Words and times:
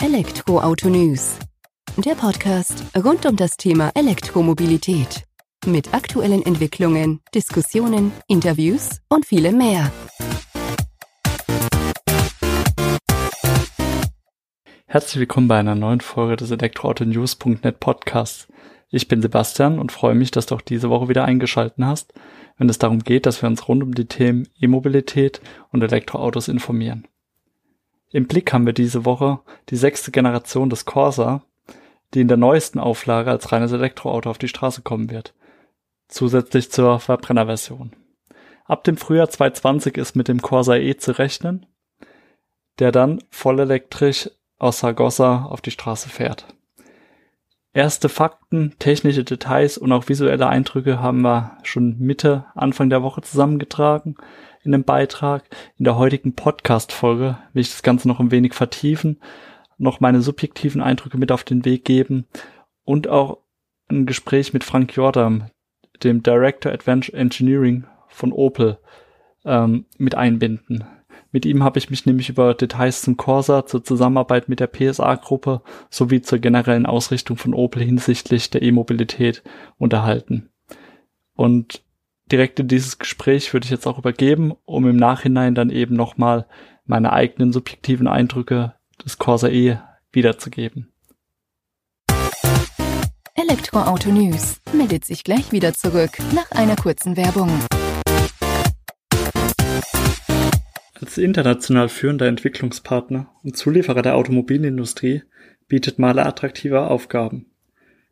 Elektroauto 0.00 0.88
News. 0.88 1.40
Der 1.96 2.14
Podcast 2.14 2.84
rund 2.96 3.26
um 3.26 3.34
das 3.34 3.56
Thema 3.56 3.90
Elektromobilität. 3.96 5.24
Mit 5.66 5.92
aktuellen 5.92 6.46
Entwicklungen, 6.46 7.20
Diskussionen, 7.34 8.12
Interviews 8.28 9.00
und 9.08 9.26
vielem 9.26 9.58
mehr. 9.58 9.90
Herzlich 14.86 15.18
willkommen 15.18 15.48
bei 15.48 15.58
einer 15.58 15.74
neuen 15.74 16.00
Folge 16.00 16.36
des 16.36 16.52
Elektroautonews.net 16.52 17.80
Podcasts. 17.80 18.46
Ich 18.90 19.08
bin 19.08 19.20
Sebastian 19.20 19.80
und 19.80 19.90
freue 19.90 20.14
mich, 20.14 20.30
dass 20.30 20.46
du 20.46 20.54
auch 20.54 20.62
diese 20.62 20.90
Woche 20.90 21.08
wieder 21.08 21.24
eingeschalten 21.24 21.84
hast, 21.84 22.14
wenn 22.56 22.68
es 22.68 22.78
darum 22.78 23.00
geht, 23.00 23.26
dass 23.26 23.42
wir 23.42 23.48
uns 23.48 23.66
rund 23.66 23.82
um 23.82 23.92
die 23.96 24.06
Themen 24.06 24.46
E-Mobilität 24.60 25.40
und 25.72 25.82
Elektroautos 25.82 26.46
informieren. 26.46 27.08
Im 28.10 28.26
Blick 28.26 28.52
haben 28.52 28.66
wir 28.66 28.72
diese 28.72 29.04
Woche 29.04 29.40
die 29.68 29.76
sechste 29.76 30.10
Generation 30.10 30.70
des 30.70 30.84
Corsa, 30.86 31.42
die 32.14 32.20
in 32.22 32.28
der 32.28 32.38
neuesten 32.38 32.78
Auflage 32.78 33.30
als 33.30 33.52
reines 33.52 33.72
Elektroauto 33.72 34.30
auf 34.30 34.38
die 34.38 34.48
Straße 34.48 34.82
kommen 34.82 35.10
wird. 35.10 35.34
Zusätzlich 36.08 36.70
zur 36.70 37.00
Verbrennerversion. 37.00 37.92
Ab 38.64 38.84
dem 38.84 38.96
Frühjahr 38.96 39.28
2020 39.28 39.98
ist 39.98 40.16
mit 40.16 40.28
dem 40.28 40.40
Corsa 40.40 40.76
E 40.76 40.96
zu 40.96 41.18
rechnen, 41.18 41.66
der 42.78 42.92
dann 42.92 43.22
vollelektrisch 43.30 44.30
aus 44.58 44.80
Sargossa 44.80 45.44
auf 45.44 45.60
die 45.60 45.70
Straße 45.70 46.08
fährt. 46.08 46.46
Erste 47.74 48.08
Fakten, 48.08 48.74
technische 48.78 49.24
Details 49.24 49.76
und 49.76 49.92
auch 49.92 50.08
visuelle 50.08 50.48
Eindrücke 50.48 51.00
haben 51.00 51.20
wir 51.20 51.58
schon 51.62 51.98
Mitte, 51.98 52.46
Anfang 52.54 52.88
der 52.88 53.02
Woche 53.02 53.20
zusammengetragen 53.20 54.16
in 54.68 54.72
dem 54.72 54.84
Beitrag. 54.84 55.44
In 55.78 55.84
der 55.84 55.96
heutigen 55.96 56.34
Podcast-Folge 56.34 57.38
will 57.54 57.62
ich 57.62 57.70
das 57.70 57.82
Ganze 57.82 58.06
noch 58.06 58.20
ein 58.20 58.30
wenig 58.30 58.52
vertiefen, 58.52 59.18
noch 59.78 60.00
meine 60.00 60.20
subjektiven 60.20 60.82
Eindrücke 60.82 61.16
mit 61.16 61.32
auf 61.32 61.42
den 61.42 61.64
Weg 61.64 61.86
geben 61.86 62.26
und 62.84 63.08
auch 63.08 63.38
ein 63.88 64.04
Gespräch 64.04 64.52
mit 64.52 64.64
Frank 64.64 64.94
Jordan, 64.94 65.50
dem 66.04 66.22
Director 66.22 66.70
Adventure 66.70 67.16
Engineering 67.16 67.86
von 68.08 68.30
Opel, 68.30 68.78
ähm, 69.46 69.86
mit 69.96 70.14
einbinden. 70.14 70.84
Mit 71.32 71.46
ihm 71.46 71.64
habe 71.64 71.78
ich 71.78 71.88
mich 71.88 72.04
nämlich 72.04 72.28
über 72.28 72.52
Details 72.52 73.00
zum 73.00 73.16
Corsa, 73.16 73.64
zur 73.64 73.82
Zusammenarbeit 73.82 74.50
mit 74.50 74.60
der 74.60 74.66
PSA-Gruppe 74.66 75.62
sowie 75.88 76.20
zur 76.20 76.40
generellen 76.40 76.84
Ausrichtung 76.84 77.38
von 77.38 77.54
Opel 77.54 77.82
hinsichtlich 77.82 78.50
der 78.50 78.60
E-Mobilität 78.60 79.42
unterhalten. 79.78 80.50
Und 81.34 81.82
direkt 82.30 82.60
in 82.60 82.68
dieses 82.68 82.98
Gespräch 82.98 83.52
würde 83.52 83.64
ich 83.64 83.70
jetzt 83.70 83.86
auch 83.86 83.98
übergeben, 83.98 84.54
um 84.64 84.86
im 84.88 84.96
Nachhinein 84.96 85.54
dann 85.54 85.70
eben 85.70 85.94
nochmal 85.94 86.46
meine 86.84 87.12
eigenen 87.12 87.52
subjektiven 87.52 88.06
Eindrücke 88.06 88.74
des 89.04 89.18
Corsa 89.18 89.48
E 89.48 89.78
wiederzugeben. 90.12 90.92
Elektroauto 93.34 94.10
News 94.10 94.60
meldet 94.72 95.04
sich 95.04 95.22
gleich 95.22 95.52
wieder 95.52 95.72
zurück 95.72 96.18
nach 96.34 96.50
einer 96.50 96.76
kurzen 96.76 97.16
Werbung. 97.16 97.50
Als 101.00 101.16
international 101.16 101.88
führender 101.88 102.26
Entwicklungspartner 102.26 103.30
und 103.44 103.56
Zulieferer 103.56 104.02
der 104.02 104.16
Automobilindustrie 104.16 105.22
bietet 105.68 105.98
Mahler 106.00 106.26
attraktive 106.26 106.88
Aufgaben. 106.88 107.46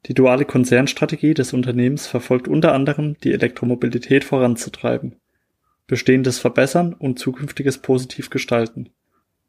Die 0.06 0.14
duale 0.14 0.44
Konzernstrategie 0.44 1.34
des 1.34 1.52
Unternehmens 1.52 2.06
verfolgt 2.06 2.46
unter 2.46 2.72
anderem, 2.72 3.16
die 3.24 3.32
Elektromobilität 3.32 4.22
voranzutreiben, 4.24 5.16
Bestehendes 5.88 6.38
verbessern 6.38 6.94
und 6.94 7.18
Zukünftiges 7.18 7.78
positiv 7.78 8.30
gestalten. 8.30 8.90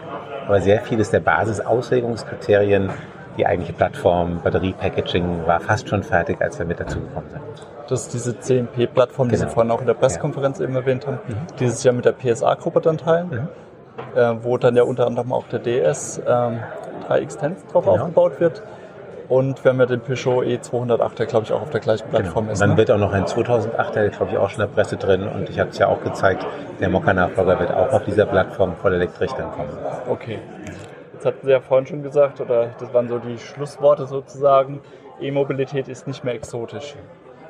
Aber 0.47 0.59
sehr 0.59 0.81
vieles 0.81 1.11
der 1.11 1.21
Basisauslegungskriterien, 1.21 2.89
die 3.37 3.45
eigentliche 3.45 3.73
Plattform, 3.73 4.41
Batteriepackaging 4.43 5.47
war 5.47 5.59
fast 5.59 5.87
schon 5.87 6.03
fertig, 6.03 6.41
als 6.41 6.59
wir 6.59 6.65
mit 6.65 6.79
dazu 6.79 6.99
gekommen 6.99 7.27
sind. 7.29 7.41
Das 7.87 8.03
ist 8.03 8.13
diese 8.13 8.39
CMP-Plattform, 8.39 9.27
genau. 9.27 9.31
die 9.31 9.37
Sie 9.37 9.43
genau. 9.43 9.53
vorhin 9.53 9.71
auch 9.71 9.81
in 9.81 9.87
der 9.87 9.93
Pressekonferenz 9.93 10.59
ja. 10.59 10.65
eben 10.65 10.75
erwähnt 10.75 11.07
haben, 11.07 11.19
mhm. 11.27 11.35
die 11.59 11.69
Sie 11.69 11.87
ja 11.87 11.93
mit 11.93 12.05
der 12.05 12.11
PSA-Gruppe 12.11 12.81
dann 12.81 12.97
teilen, 12.97 13.29
mhm. 13.29 14.17
äh, 14.19 14.43
wo 14.43 14.57
dann 14.57 14.75
ja 14.75 14.83
unter 14.83 15.07
anderem 15.07 15.31
auch 15.31 15.47
der 15.47 15.59
DS 15.59 16.21
ähm, 16.27 16.59
3X 17.09 17.39
Tense 17.39 17.65
drauf 17.67 17.85
genau. 17.85 17.97
aufgebaut 17.97 18.39
wird. 18.39 18.63
Und 19.29 19.63
wir 19.63 19.71
haben 19.71 19.79
ja 19.79 19.85
den 19.85 20.01
Peugeot 20.01 20.43
E208, 20.43 21.15
der 21.15 21.25
glaube 21.25 21.45
ich 21.45 21.53
auch 21.53 21.61
auf 21.61 21.69
der 21.69 21.79
gleichen 21.79 22.05
genau. 22.07 22.19
Plattform 22.19 22.45
genau. 22.45 22.53
ist. 22.53 22.61
Und 22.61 22.67
dann 22.67 22.75
ne? 22.75 22.77
wird 22.77 22.91
auch 22.91 22.97
noch 22.97 23.13
ein 23.13 23.25
2008, 23.25 23.95
der 23.95 24.09
glaube 24.09 24.31
ich 24.31 24.37
auch 24.37 24.49
schon 24.49 24.63
in 24.63 24.69
der 24.69 24.75
Presse 24.75 24.97
drin. 24.97 25.27
Und 25.27 25.49
ich 25.49 25.59
habe 25.59 25.69
es 25.69 25.77
ja 25.77 25.87
auch 25.87 26.01
gezeigt, 26.03 26.45
der 26.79 26.89
Mokka-Nachfolger 26.89 27.59
wird 27.59 27.71
auch 27.71 27.91
auf 27.93 28.03
dieser 28.03 28.25
Plattform 28.25 28.75
voll 28.75 28.93
elektrisch 28.93 29.31
dann 29.33 29.51
kommen. 29.51 29.69
Okay. 30.09 30.39
Jetzt 31.13 31.25
hatten 31.25 31.45
Sie 31.45 31.51
ja 31.51 31.61
vorhin 31.61 31.87
schon 31.87 32.03
gesagt, 32.03 32.41
oder 32.41 32.67
das 32.79 32.93
waren 32.93 33.07
so 33.07 33.17
die 33.17 33.37
Schlussworte 33.37 34.07
sozusagen, 34.07 34.81
E-Mobilität 35.21 35.87
ist 35.87 36.05
nicht 36.05 36.23
mehr 36.23 36.33
exotisch. 36.33 36.95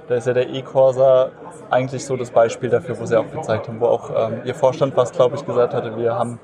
Da 0.08 0.16
ist 0.16 0.28
ja 0.28 0.34
der 0.34 0.50
E-Corsa 0.50 1.32
eigentlich 1.70 2.06
so 2.06 2.16
das 2.18 2.30
Beispiel 2.30 2.70
dafür, 2.70 3.00
wo 3.00 3.06
Sie 3.06 3.18
auch 3.18 3.32
gezeigt 3.32 3.68
haben, 3.68 3.80
wo 3.80 3.86
auch 3.88 4.12
ähm, 4.16 4.42
Ihr 4.44 4.54
Vorstand 4.54 4.96
was, 4.98 5.12
glaube 5.12 5.38
ich, 5.38 5.46
gesagt 5.46 5.74
hatte, 5.74 5.98
wir 5.98 6.14
haben 6.14 6.40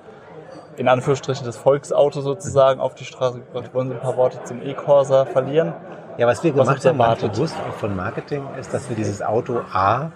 in 0.79 0.87
Anführungsstrichen 0.87 1.45
das 1.45 1.57
Volksauto 1.57 2.21
sozusagen 2.21 2.79
auf 2.79 2.95
die 2.95 3.03
Straße 3.03 3.39
gebracht. 3.39 3.73
Wollen 3.73 3.89
Sie 3.89 3.95
ein 3.95 3.99
paar 3.99 4.15
Worte 4.15 4.41
zum 4.45 4.61
E-Corsa 4.65 5.25
verlieren? 5.25 5.73
Ja, 6.17 6.25
was 6.25 6.41
wir 6.41 6.51
gemacht 6.51 6.77
was 6.77 6.85
haben, 6.85 6.97
ganz 6.97 7.21
bewusst 7.21 7.55
auch 7.67 7.73
von 7.73 7.95
Marketing, 7.97 8.43
ist, 8.57 8.73
dass 8.73 8.87
wir 8.87 8.95
dieses 8.95 9.21
Auto 9.21 9.59
A 9.73 10.11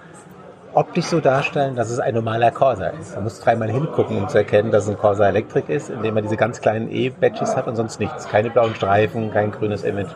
optisch 0.74 1.06
so 1.06 1.20
darstellen, 1.20 1.76
dass 1.76 1.90
es 1.90 2.00
ein 2.00 2.16
normaler 2.16 2.50
Corsa 2.52 2.88
ist. 2.88 3.14
Man 3.14 3.26
muss 3.26 3.42
dreimal 3.42 3.70
hingucken, 3.70 4.18
um 4.18 4.30
zu 4.30 4.38
erkennen, 4.38 4.72
dass 4.72 4.86
es 4.86 4.92
ein 4.92 4.98
Corsa 4.98 5.28
Electric 5.28 5.72
ist, 5.72 5.90
indem 5.90 6.16
er 6.16 6.22
diese 6.24 6.38
ganz 6.38 6.62
kleinen 6.62 6.90
E-Badges 6.90 7.58
hat 7.58 7.68
und 7.68 7.76
sonst 7.76 8.00
nichts. 8.00 8.30
Keine 8.30 8.50
blauen 8.50 8.74
Streifen, 8.74 9.32
kein 9.32 9.52
grünes 9.52 9.84
Image. 9.84 10.12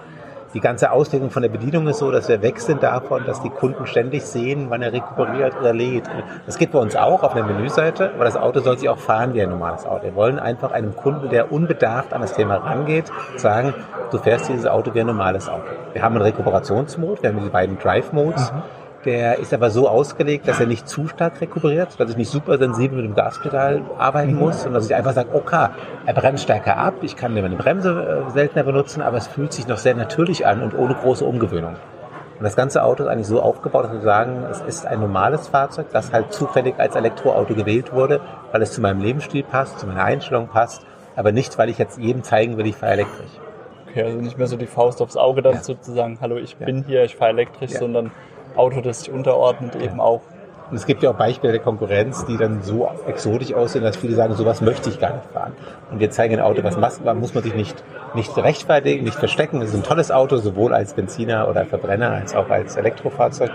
Die 0.53 0.61
ganze 0.61 0.91
Auslegung 0.91 1.29
von 1.29 1.41
der 1.41 1.49
Bedienung 1.49 1.87
ist 1.87 1.97
so, 1.97 2.09
dass 2.09 2.29
wir 2.29 2.41
weg 2.41 2.59
sind 2.59 2.81
davon, 2.81 3.25
dass 3.25 3.41
die 3.41 3.49
Kunden 3.49 3.85
ständig 3.85 4.23
sehen, 4.23 4.67
wann 4.69 4.81
er 4.81 4.93
rekuperiert 4.93 5.59
oder 5.59 5.73
lädt. 5.73 6.09
Das 6.45 6.57
geht 6.57 6.71
bei 6.71 6.79
uns 6.79 6.95
auch 6.95 7.21
auf 7.23 7.33
der 7.33 7.43
Menüseite, 7.43 8.13
aber 8.13 8.23
das 8.23 8.37
Auto 8.37 8.61
soll 8.61 8.77
sich 8.77 8.87
auch 8.87 8.97
fahren 8.97 9.33
wie 9.33 9.41
ein 9.41 9.49
normales 9.49 9.85
Auto. 9.85 10.03
Wir 10.03 10.15
wollen 10.15 10.39
einfach 10.39 10.71
einem 10.71 10.95
Kunden, 10.95 11.29
der 11.29 11.51
unbedarft 11.51 12.13
an 12.13 12.21
das 12.21 12.33
Thema 12.33 12.55
rangeht, 12.57 13.11
sagen, 13.35 13.73
du 14.11 14.17
fährst 14.17 14.47
dieses 14.47 14.65
Auto 14.65 14.93
wie 14.93 15.01
ein 15.01 15.07
normales 15.07 15.49
Auto. 15.49 15.65
Wir 15.93 16.01
haben 16.01 16.15
einen 16.15 16.23
Rekuperationsmod, 16.23 17.21
wir 17.21 17.29
haben 17.29 17.37
diese 17.39 17.49
beiden 17.49 17.77
Drive-Modes. 17.77 18.53
Mhm. 18.53 18.61
Der 19.05 19.39
ist 19.39 19.53
aber 19.53 19.69
so 19.69 19.87
ausgelegt, 19.87 20.47
dass 20.47 20.59
er 20.59 20.65
nicht 20.65 20.87
zu 20.87 21.07
stark 21.07 21.39
rekuperiert, 21.39 21.99
dass 21.99 22.09
ich 22.09 22.17
nicht 22.17 22.29
super 22.29 22.57
sensibel 22.57 22.97
mit 22.97 23.05
dem 23.05 23.15
Gaspedal 23.15 23.81
arbeiten 23.97 24.33
mhm. 24.33 24.39
muss 24.39 24.65
und 24.65 24.73
dass 24.73 24.85
ich 24.85 24.95
einfach 24.95 25.13
sage, 25.13 25.29
okay, 25.33 25.69
er 26.05 26.13
bremst 26.13 26.43
stärker 26.43 26.77
ab, 26.77 26.95
ich 27.01 27.15
kann 27.15 27.33
meine 27.33 27.55
Bremse 27.55 28.25
äh, 28.27 28.31
seltener 28.31 28.63
benutzen, 28.63 29.01
aber 29.01 29.17
es 29.17 29.27
fühlt 29.27 29.53
sich 29.53 29.67
noch 29.67 29.77
sehr 29.77 29.95
natürlich 29.95 30.45
an 30.45 30.61
und 30.61 30.73
ohne 30.73 30.95
große 30.95 31.23
Umgewöhnung. 31.23 31.75
Und 32.37 32.43
das 32.43 32.55
ganze 32.55 32.83
Auto 32.83 33.03
ist 33.03 33.09
eigentlich 33.09 33.27
so 33.27 33.41
aufgebaut, 33.41 33.85
dass 33.85 33.93
wir 33.93 34.01
sagen, 34.01 34.45
es 34.51 34.61
ist 34.61 34.85
ein 34.85 34.99
normales 34.99 35.47
Fahrzeug, 35.47 35.87
das 35.91 36.11
halt 36.11 36.33
zufällig 36.33 36.75
als 36.77 36.95
Elektroauto 36.95 37.55
gewählt 37.55 37.93
wurde, 37.93 38.21
weil 38.51 38.61
es 38.61 38.73
zu 38.73 38.81
meinem 38.81 39.01
Lebensstil 39.01 39.43
passt, 39.43 39.79
zu 39.79 39.87
meiner 39.87 40.03
Einstellung 40.03 40.47
passt, 40.47 40.85
aber 41.15 41.31
nicht, 41.31 41.57
weil 41.57 41.69
ich 41.69 41.77
jetzt 41.77 41.97
jedem 41.97 42.23
zeigen 42.23 42.57
will, 42.57 42.67
ich 42.67 42.75
fahre 42.75 42.93
elektrisch. 42.93 43.31
Okay, 43.89 44.03
also 44.03 44.19
nicht 44.19 44.37
mehr 44.37 44.47
so 44.47 44.57
die 44.57 44.67
Faust 44.67 45.01
aufs 45.01 45.17
Auge 45.17 45.41
dann 45.41 45.55
ja. 45.55 45.63
sozusagen, 45.63 46.19
hallo, 46.21 46.37
ich 46.37 46.57
ja. 46.59 46.65
bin 46.65 46.83
hier, 46.83 47.03
ich 47.03 47.15
fahre 47.15 47.31
elektrisch, 47.31 47.71
ja. 47.71 47.79
sondern 47.79 48.11
Auto, 48.57 48.81
das 48.81 49.01
sich 49.01 49.11
unterordnet, 49.11 49.75
eben 49.75 49.99
auch 49.99 50.21
Und 50.69 50.75
es 50.75 50.85
gibt 50.85 51.01
ja 51.01 51.11
auch 51.11 51.15
Beispiele 51.15 51.53
der 51.53 51.61
Konkurrenz, 51.61 52.25
die 52.25 52.35
dann 52.35 52.61
so 52.61 52.89
exotisch 53.07 53.53
aussehen, 53.53 53.83
dass 53.83 53.95
viele 53.95 54.15
sagen, 54.15 54.33
sowas 54.33 54.59
möchte 54.61 54.89
ich 54.89 54.99
gar 54.99 55.13
nicht 55.13 55.25
fahren. 55.31 55.53
Und 55.91 55.99
wir 56.01 56.11
zeigen 56.11 56.35
ein 56.35 56.41
Auto, 56.41 56.61
was 56.63 56.77
machbar, 56.77 57.13
muss 57.13 57.33
man 57.33 57.43
sich 57.43 57.55
nicht, 57.55 57.81
nicht 58.15 58.35
rechtfertigen, 58.37 59.05
nicht 59.05 59.17
verstecken. 59.17 59.61
Es 59.61 59.69
ist 59.69 59.75
ein 59.75 59.83
tolles 59.83 60.11
Auto, 60.11 60.35
sowohl 60.37 60.73
als 60.73 60.93
Benziner 60.93 61.47
oder 61.47 61.65
Verbrenner 61.65 62.11
als 62.11 62.35
auch 62.35 62.49
als 62.49 62.75
Elektrofahrzeug. 62.75 63.49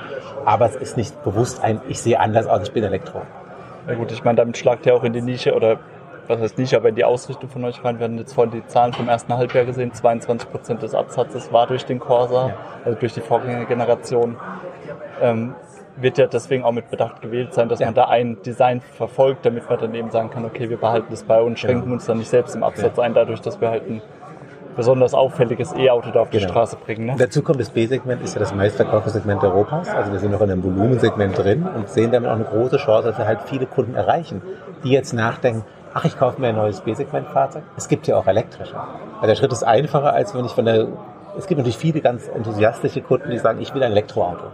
Aber 0.47 0.67
es 0.67 0.77
ist 0.77 0.97
nicht 0.97 1.23
bewusst 1.23 1.63
ein, 1.63 1.83
ich 1.89 2.01
sehe 2.01 2.19
anders 2.19 2.47
aus, 2.47 2.63
ich 2.63 2.73
bin 2.73 2.83
Elektro. 2.83 3.21
Na 3.87 3.95
gut, 3.95 4.11
ich 4.11 4.25
meine, 4.25 4.37
damit 4.37 4.57
schlagt 4.57 4.87
ihr 4.87 4.95
auch 4.95 5.05
in 5.05 5.13
die 5.13 5.23
Nische 5.23 5.55
oder 5.55 5.81
was 6.29 6.41
heißt 6.41 6.59
nicht, 6.59 6.75
aber 6.75 6.91
in 6.91 6.95
die 6.95 7.05
Ausrichtung 7.05 7.49
von 7.49 7.65
euch 7.65 7.85
rein. 7.85 7.99
Wir 7.99 8.05
haben 8.05 8.19
jetzt 8.19 8.35
vorhin 8.35 8.53
die 8.53 8.67
Zahlen 8.67 8.93
vom 8.93 9.09
ersten 9.09 9.35
Halbjahr 9.35 9.65
gesehen. 9.65 9.93
22 9.93 10.51
Prozent 10.51 10.83
des 10.83 10.95
Absatzes 10.95 11.53
war 11.53 11.67
durch 11.67 11.85
den 11.85 11.99
Corsa, 11.99 12.49
ja. 12.49 12.57
also 12.85 12.99
durch 12.99 13.15
die 13.15 13.21
Vorgängergeneration. 13.21 14.37
Ähm, 15.21 15.55
wird 15.97 16.17
ja 16.17 16.27
deswegen 16.27 16.65
auch 16.65 16.73
mit 16.73 16.91
Bedacht 16.91 17.21
gewählt 17.21 17.53
sein, 17.53 17.69
dass 17.69 17.81
ja. 17.81 17.87
man 17.87 17.95
da 17.95 18.09
ein 18.09 18.41
Design 18.43 18.81
verfolgt, 18.81 19.45
damit 19.45 19.69
man 19.69 19.79
dann 19.79 19.95
eben 19.95 20.11
sagen 20.11 20.31
kann, 20.31 20.45
okay, 20.45 20.71
wir 20.71 20.79
behalten 20.79 21.09
das 21.11 21.23
bei 21.23 21.41
und 21.41 21.59
schränken 21.59 21.83
genau. 21.83 21.95
uns 21.95 22.07
dann 22.07 22.19
nicht 22.19 22.31
selbst 22.31 22.55
im 22.55 22.63
Absatz 22.63 22.97
ja. 22.97 23.03
ein, 23.03 23.13
dadurch, 23.13 23.41
dass 23.41 23.61
wir 23.61 23.69
halt 23.69 23.89
ein 23.89 24.01
besonders 24.75 25.15
auffälliges 25.15 25.75
E-Auto 25.75 26.11
da 26.11 26.21
auf 26.21 26.31
die 26.31 26.39
genau. 26.39 26.51
Straße 26.51 26.77
bringen. 26.77 27.07
Ne? 27.07 27.15
Dazu 27.19 27.43
kommt 27.43 27.61
das 27.61 27.71
B-Segment, 27.71 28.23
ist 28.23 28.35
ja 28.35 28.41
das 28.41 28.55
meistverkaufte 28.55 29.23
Europas. 29.43 29.89
Also 29.91 30.13
wir 30.13 30.19
sind 30.19 30.33
noch 30.33 30.41
in 30.41 30.51
einem 30.51 30.65
Volumensegment 30.65 31.37
drin 31.37 31.67
und 31.75 31.89
sehen 31.89 32.11
damit 32.11 32.31
auch 32.31 32.37
eine 32.37 32.45
große 32.45 32.79
Chance, 32.79 33.09
dass 33.09 33.19
wir 33.19 33.27
halt 33.27 33.43
viele 33.43 33.67
Kunden 33.67 33.95
erreichen, 33.95 34.41
die 34.85 34.91
jetzt 34.91 35.13
nachdenken, 35.13 35.65
ach, 35.95 36.05
ich 36.05 36.19
kaufe 36.19 36.41
mir 36.41 36.49
ein 36.49 36.57
neues 36.57 36.81
B-Segment-Fahrzeug. 36.81 37.63
Es 37.77 37.89
gibt 37.89 38.07
ja 38.07 38.17
auch 38.17 38.27
elektrische. 38.27 38.75
Also 38.77 39.27
der 39.27 39.35
Schritt 39.35 39.53
ist 39.53 39.63
einfacher, 39.63 40.13
als 40.13 40.35
wenn 40.35 40.45
ich 40.45 40.53
von 40.53 40.65
der, 40.65 40.89
es 41.37 41.47
gibt 41.47 41.59
natürlich 41.59 41.79
viele 41.79 42.01
ganz 42.01 42.29
enthusiastische 42.29 43.03
Kunden, 43.03 43.31
die 43.31 43.39
sagen, 43.39 43.61
ich 43.61 43.75
will 43.75 43.83
ein 43.83 43.93
Elektroauto. 43.93 44.45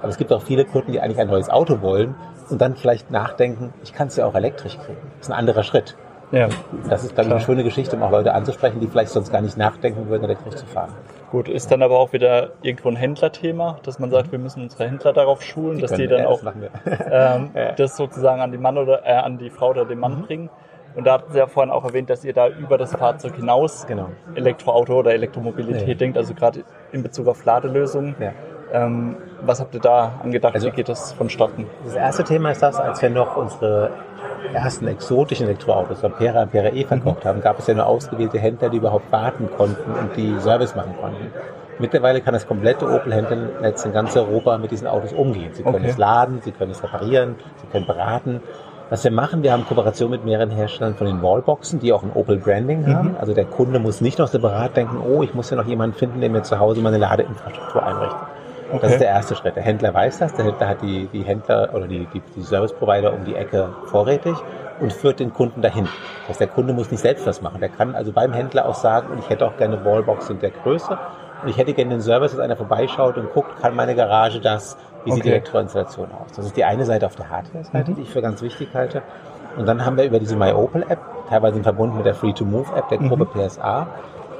Aber 0.00 0.08
es 0.08 0.16
gibt 0.16 0.32
auch 0.32 0.42
viele 0.42 0.64
Kunden, 0.64 0.92
die 0.92 1.00
eigentlich 1.00 1.18
ein 1.18 1.28
neues 1.28 1.50
Auto 1.50 1.80
wollen 1.80 2.14
und 2.50 2.60
dann 2.60 2.76
vielleicht 2.76 3.10
nachdenken, 3.10 3.72
ich 3.82 3.92
kann 3.92 4.08
es 4.08 4.16
ja 4.16 4.26
auch 4.26 4.34
elektrisch 4.34 4.78
kriegen. 4.78 4.98
Das 5.18 5.28
ist 5.28 5.30
ein 5.32 5.38
anderer 5.38 5.62
Schritt. 5.62 5.96
Ja. 6.30 6.48
Das 6.88 7.04
ist, 7.04 7.14
glaube 7.14 7.28
ich, 7.28 7.34
eine 7.34 7.44
schöne 7.44 7.64
Geschichte, 7.64 7.96
um 7.96 8.02
auch 8.02 8.10
Leute 8.10 8.34
anzusprechen, 8.34 8.80
die 8.80 8.86
vielleicht 8.86 9.10
sonst 9.10 9.32
gar 9.32 9.40
nicht 9.40 9.56
nachdenken 9.56 10.08
würden, 10.08 10.24
elektrisch 10.24 10.56
zu 10.56 10.66
fahren. 10.66 10.92
Gut, 11.30 11.48
ist 11.48 11.70
dann 11.70 11.82
aber 11.82 11.98
auch 11.98 12.12
wieder 12.12 12.50
irgendwo 12.62 12.88
ein 12.88 12.96
Händlerthema, 12.96 13.78
dass 13.82 13.98
man 13.98 14.10
sagt, 14.10 14.32
wir 14.32 14.38
müssen 14.38 14.62
unsere 14.62 14.86
Händler 14.86 15.12
darauf 15.12 15.42
schulen, 15.42 15.76
die 15.76 15.82
dass 15.82 15.90
können, 15.90 16.02
die 16.02 16.08
dann 16.08 16.22
ja, 16.22 16.28
auch 16.28 16.40
das, 16.42 16.54
ähm, 17.10 17.50
ja. 17.54 17.72
das, 17.72 17.96
sozusagen 17.96 18.40
an 18.40 18.52
die 18.52 18.58
Mann 18.58 18.78
oder 18.78 19.06
äh, 19.06 19.12
an 19.12 19.38
die 19.38 19.50
Frau 19.50 19.70
oder 19.70 19.84
den 19.84 19.98
Mann 19.98 20.20
mhm. 20.20 20.22
bringen. 20.22 20.50
Und 20.94 21.06
da 21.06 21.14
hatten 21.14 21.32
Sie 21.32 21.38
ja 21.38 21.46
vorhin 21.46 21.70
auch 21.70 21.84
erwähnt, 21.84 22.10
dass 22.10 22.24
ihr 22.24 22.32
da 22.32 22.48
über 22.48 22.78
das 22.78 22.92
Fahrzeug 22.94 23.36
hinaus 23.36 23.86
genau. 23.86 24.08
Elektroauto 24.34 24.98
oder 24.98 25.12
Elektromobilität 25.12 25.88
ja. 25.88 25.94
denkt, 25.94 26.16
also 26.16 26.34
gerade 26.34 26.64
in 26.92 27.02
Bezug 27.02 27.28
auf 27.28 27.44
Ladelösungen. 27.44 28.16
Ja. 28.18 28.32
Ähm, 28.72 29.16
was 29.42 29.60
habt 29.60 29.74
ihr 29.74 29.80
da 29.80 30.12
angedacht? 30.22 30.54
Also, 30.54 30.66
Wie 30.66 30.72
geht 30.72 30.88
das 30.88 31.12
vonstatten? 31.12 31.66
Das 31.84 31.94
erste 31.94 32.24
Thema 32.24 32.50
ist 32.50 32.62
das, 32.62 32.76
als 32.76 33.00
wir 33.00 33.10
noch 33.10 33.36
unsere 33.36 33.90
ersten 34.52 34.86
exotischen 34.88 35.46
Elektroautos, 35.46 36.04
Ampere, 36.04 36.40
Ampere 36.40 36.70
E 36.70 36.84
verkauft 36.84 37.24
mhm. 37.24 37.28
haben, 37.28 37.40
gab 37.40 37.58
es 37.58 37.66
ja 37.66 37.74
nur 37.74 37.86
ausgewählte 37.86 38.38
Händler, 38.38 38.68
die 38.68 38.76
überhaupt 38.78 39.10
warten 39.10 39.48
konnten 39.56 39.92
und 39.92 40.16
die 40.16 40.38
Service 40.40 40.74
machen 40.74 40.94
konnten. 41.00 41.32
Mittlerweile 41.78 42.20
kann 42.20 42.34
das 42.34 42.46
komplette 42.46 42.86
Opel-Händlernetz 42.90 43.84
in 43.84 43.92
ganz 43.92 44.16
Europa 44.16 44.58
mit 44.58 44.72
diesen 44.72 44.88
Autos 44.88 45.12
umgehen. 45.12 45.50
Sie 45.52 45.62
können 45.62 45.76
okay. 45.76 45.90
es 45.90 45.96
laden, 45.96 46.40
sie 46.42 46.50
können 46.50 46.72
es 46.72 46.82
reparieren, 46.82 47.36
sie 47.60 47.66
können 47.68 47.86
beraten. 47.86 48.42
Was 48.90 49.04
wir 49.04 49.10
machen, 49.10 49.42
wir 49.42 49.52
haben 49.52 49.66
Kooperation 49.66 50.10
mit 50.10 50.24
mehreren 50.24 50.50
Herstellern 50.50 50.94
von 50.94 51.06
den 51.06 51.22
Wallboxen, 51.22 51.78
die 51.78 51.92
auch 51.92 52.02
ein 52.02 52.12
Opel 52.14 52.38
Branding 52.38 52.86
mhm. 52.86 52.94
haben. 52.94 53.16
Also 53.18 53.34
der 53.34 53.44
Kunde 53.44 53.78
muss 53.78 54.00
nicht 54.00 54.18
noch 54.18 54.28
separat 54.28 54.76
denken, 54.78 55.02
oh, 55.06 55.22
ich 55.22 55.34
muss 55.34 55.50
ja 55.50 55.56
noch 55.58 55.66
jemanden 55.66 55.94
finden, 55.94 56.20
der 56.22 56.30
mir 56.30 56.42
zu 56.42 56.58
Hause 56.58 56.80
meine 56.80 56.96
Ladeinfrastruktur 56.96 57.82
einrichtet. 57.82 58.18
Okay. 58.70 58.78
Das 58.80 58.92
ist 58.92 59.00
der 59.00 59.08
erste 59.08 59.34
Schritt. 59.34 59.56
Der 59.56 59.62
Händler 59.62 59.92
weiß 59.92 60.18
das, 60.18 60.34
der 60.34 60.46
Händler 60.46 60.68
hat 60.68 60.82
die, 60.82 61.06
die 61.12 61.22
Händler 61.22 61.70
oder 61.74 61.86
die, 61.86 62.06
die, 62.14 62.22
die 62.34 62.42
Service 62.42 62.72
Provider 62.72 63.12
um 63.12 63.24
die 63.24 63.34
Ecke 63.34 63.68
vorrätig 63.86 64.36
und 64.80 64.92
führt 64.92 65.20
den 65.20 65.34
Kunden 65.34 65.60
dahin. 65.60 65.84
Das 66.20 66.30
heißt, 66.30 66.40
der 66.40 66.48
Kunde 66.48 66.72
muss 66.72 66.90
nicht 66.90 67.00
selbst 67.00 67.26
was 67.26 67.42
machen. 67.42 67.60
Der 67.60 67.68
kann 67.68 67.94
also 67.94 68.12
beim 68.12 68.32
Händler 68.32 68.66
auch 68.66 68.74
sagen, 68.74 69.10
und 69.12 69.18
ich 69.18 69.28
hätte 69.28 69.46
auch 69.46 69.56
gerne 69.58 69.84
Wallbox 69.84 70.30
in 70.30 70.40
der 70.40 70.50
Größe 70.50 70.98
und 71.42 71.48
ich 71.48 71.56
hätte 71.56 71.72
gerne 71.72 71.90
den 71.90 72.00
Service, 72.00 72.32
dass 72.32 72.40
einer 72.40 72.56
vorbeischaut 72.56 73.16
und 73.16 73.32
guckt, 73.32 73.60
kann 73.60 73.74
meine 73.74 73.94
Garage 73.94 74.40
das, 74.40 74.76
wie 75.08 75.12
okay. 75.12 75.16
sieht 75.16 75.24
die 75.24 75.30
Elektroinstallation 75.30 76.08
aus. 76.12 76.32
Das 76.36 76.44
ist 76.44 76.56
die 76.56 76.64
eine 76.64 76.84
Seite 76.84 77.06
auf 77.06 77.16
der 77.16 77.30
Hardware-Seite, 77.30 77.90
mhm. 77.90 77.96
die 77.96 78.02
ich 78.02 78.10
für 78.10 78.22
ganz 78.22 78.42
wichtig 78.42 78.68
halte. 78.74 79.02
Und 79.56 79.66
dann 79.66 79.84
haben 79.84 79.96
wir 79.96 80.04
über 80.04 80.18
diese 80.18 80.36
MyOpel-App, 80.36 80.98
teilweise 81.28 81.62
verbunden 81.62 81.96
mit 81.96 82.06
der 82.06 82.14
Free-to-Move-App 82.14 82.88
der 82.90 82.98
Gruppe 82.98 83.26
mhm. 83.34 83.48
PSA, 83.48 83.86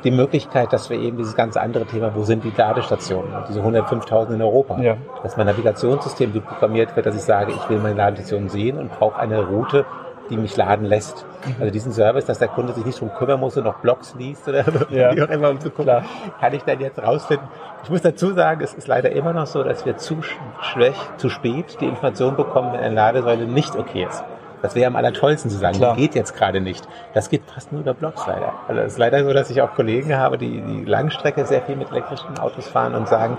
die 0.05 0.11
Möglichkeit, 0.11 0.73
dass 0.73 0.91
wir 0.91 0.99
eben 0.99 1.17
dieses 1.17 1.35
ganze 1.35 1.61
andere 1.61 1.85
Thema, 1.85 2.15
wo 2.15 2.23
sind 2.23 2.45
die 2.45 2.53
Ladestationen, 2.57 3.33
diese 3.49 3.61
105.000 3.61 4.35
in 4.35 4.43
Europa, 4.43 4.79
ja. 4.81 4.97
dass 5.23 5.37
mein 5.37 5.47
Navigationssystem 5.47 6.33
so 6.33 6.41
programmiert 6.41 6.95
wird, 6.95 7.07
dass 7.07 7.17
ich 7.17 7.23
sage, 7.23 7.53
ich 7.53 7.69
will 7.69 7.79
meine 7.79 7.97
Ladestationen 7.97 8.49
sehen 8.49 8.79
und 8.79 8.97
brauche 8.97 9.19
eine 9.19 9.45
Route, 9.45 9.87
die 10.31 10.37
mich 10.37 10.57
laden 10.57 10.87
lässt. 10.87 11.27
Also 11.59 11.73
diesen 11.73 11.93
Service, 11.93 12.25
dass 12.27 12.39
der 12.39 12.49
Kunde 12.49 12.73
sich 12.73 12.85
nicht 12.85 13.01
drum 13.01 13.13
kümmern 13.15 13.41
muss 13.41 13.57
und 13.57 13.65
noch 13.65 13.79
Blogs 13.81 14.15
liest 14.19 14.49
oder 14.49 14.65
ja. 14.91 15.15
wie 15.15 15.23
auch 15.23 15.29
immer, 15.29 15.51
um 15.51 15.61
zu 15.61 15.71
gucken, 15.71 15.85
Klar. 15.85 16.05
kann 16.41 16.55
ich 16.55 16.63
dann 16.63 16.81
jetzt 16.81 17.03
rausfinden. 17.03 17.49
Ich 17.85 17.91
muss 17.91 18.03
dazu 18.03 18.33
sagen, 18.33 18.61
es 18.63 18.75
ist 18.75 18.89
leider 18.89 19.11
immer 19.13 19.33
noch 19.33 19.47
so, 19.47 19.63
dass 19.63 19.87
wir 19.87 19.97
zu 19.97 20.19
schlecht, 20.61 21.19
zu 21.19 21.29
spät 21.29 21.79
die 21.81 21.87
Information 21.87 22.37
bekommen, 22.37 22.73
wenn 22.73 22.81
eine 22.81 22.95
Ladesäule 22.95 23.47
nicht 23.47 23.77
okay 23.77 24.07
ist. 24.09 24.25
Das 24.63 24.75
wäre 24.75 24.89
am 24.89 24.97
allertollsten 24.97 25.51
zu 25.51 25.57
sagen, 25.57 25.77
Klar. 25.77 25.95
die 25.95 26.03
geht 26.03 26.15
jetzt 26.15 26.35
gerade 26.37 26.61
nicht. 26.61 26.87
Das 27.15 27.31
geht 27.31 27.43
fast 27.45 27.71
nur 27.71 27.83
über 27.83 27.95
Blogs 27.95 28.27
leider. 28.27 28.55
Also 28.67 28.81
es 28.81 28.93
ist 28.95 28.99
leider 28.99 29.23
so, 29.23 29.33
dass 29.33 29.51
ich 29.51 29.63
auch 29.63 29.75
Kollegen 29.75 30.17
habe, 30.17 30.37
die 30.37 30.61
die 30.61 30.85
Langstrecke 30.85 31.47
sehr 31.47 31.63
viel 31.63 31.77
mit 31.77 31.91
elektrischen 31.91 32.39
Autos 32.39 32.67
fahren 32.67 32.95
und 32.95 33.07
sagen, 33.09 33.37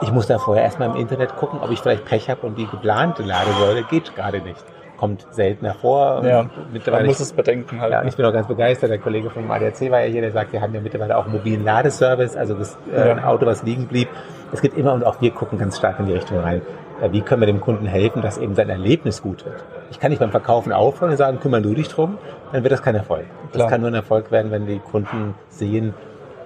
ich 0.00 0.12
muss 0.12 0.26
da 0.26 0.38
vorher 0.38 0.64
erstmal 0.64 0.90
im 0.90 0.96
Internet 0.96 1.36
gucken, 1.36 1.60
ob 1.62 1.70
ich 1.70 1.80
vielleicht 1.80 2.04
Pech 2.04 2.28
habe 2.28 2.46
und 2.46 2.58
die 2.58 2.66
geplante 2.66 3.22
Ladesäule 3.22 3.84
geht 3.84 4.14
gerade 4.16 4.40
nicht. 4.40 4.64
Kommt 4.98 5.26
seltener 5.30 5.74
vor. 5.74 6.24
Ja, 6.24 6.50
mittlerweile 6.72 7.04
man 7.04 7.10
muss 7.10 7.20
es 7.20 7.32
bedenken 7.32 7.80
halt. 7.80 7.92
Ja, 7.92 8.04
ich 8.04 8.16
bin 8.16 8.26
auch 8.26 8.32
ganz 8.32 8.48
begeistert. 8.48 8.90
Der 8.90 8.98
Kollege 8.98 9.30
vom 9.30 9.50
ADAC 9.50 9.90
war 9.90 10.00
ja 10.00 10.06
hier, 10.06 10.20
der 10.20 10.32
sagt, 10.32 10.52
wir 10.52 10.60
haben 10.60 10.74
ja 10.74 10.80
mittlerweile 10.80 11.16
auch 11.16 11.24
einen 11.24 11.34
mobilen 11.34 11.64
Ladeservice, 11.64 12.36
also 12.36 12.54
das 12.54 12.76
äh, 12.92 13.08
ja. 13.08 13.24
Auto, 13.24 13.46
was 13.46 13.62
liegen 13.62 13.86
blieb. 13.86 14.08
Es 14.52 14.60
geht 14.60 14.76
immer 14.76 14.92
und 14.92 15.04
auch 15.04 15.20
wir 15.20 15.30
gucken 15.30 15.58
ganz 15.58 15.78
stark 15.78 16.00
in 16.00 16.06
die 16.06 16.14
Richtung 16.14 16.40
rein 16.40 16.62
wie 17.10 17.20
können 17.20 17.40
wir 17.40 17.46
dem 17.46 17.60
Kunden 17.60 17.86
helfen, 17.86 18.22
dass 18.22 18.38
eben 18.38 18.54
sein 18.54 18.68
Erlebnis 18.68 19.22
gut 19.22 19.44
wird. 19.44 19.64
Ich 19.90 20.00
kann 20.00 20.10
nicht 20.10 20.18
beim 20.18 20.30
Verkaufen 20.30 20.72
aufhören 20.72 21.12
und 21.12 21.16
sagen, 21.16 21.40
kümmern 21.40 21.62
du 21.62 21.74
dich 21.74 21.88
drum, 21.88 22.18
dann 22.52 22.62
wird 22.62 22.72
das 22.72 22.82
kein 22.82 22.94
Erfolg. 22.94 23.24
Das 23.52 23.60
Klar. 23.60 23.70
kann 23.70 23.80
nur 23.80 23.90
ein 23.90 23.94
Erfolg 23.94 24.30
werden, 24.30 24.50
wenn 24.50 24.66
die 24.66 24.78
Kunden 24.78 25.34
sehen, 25.48 25.94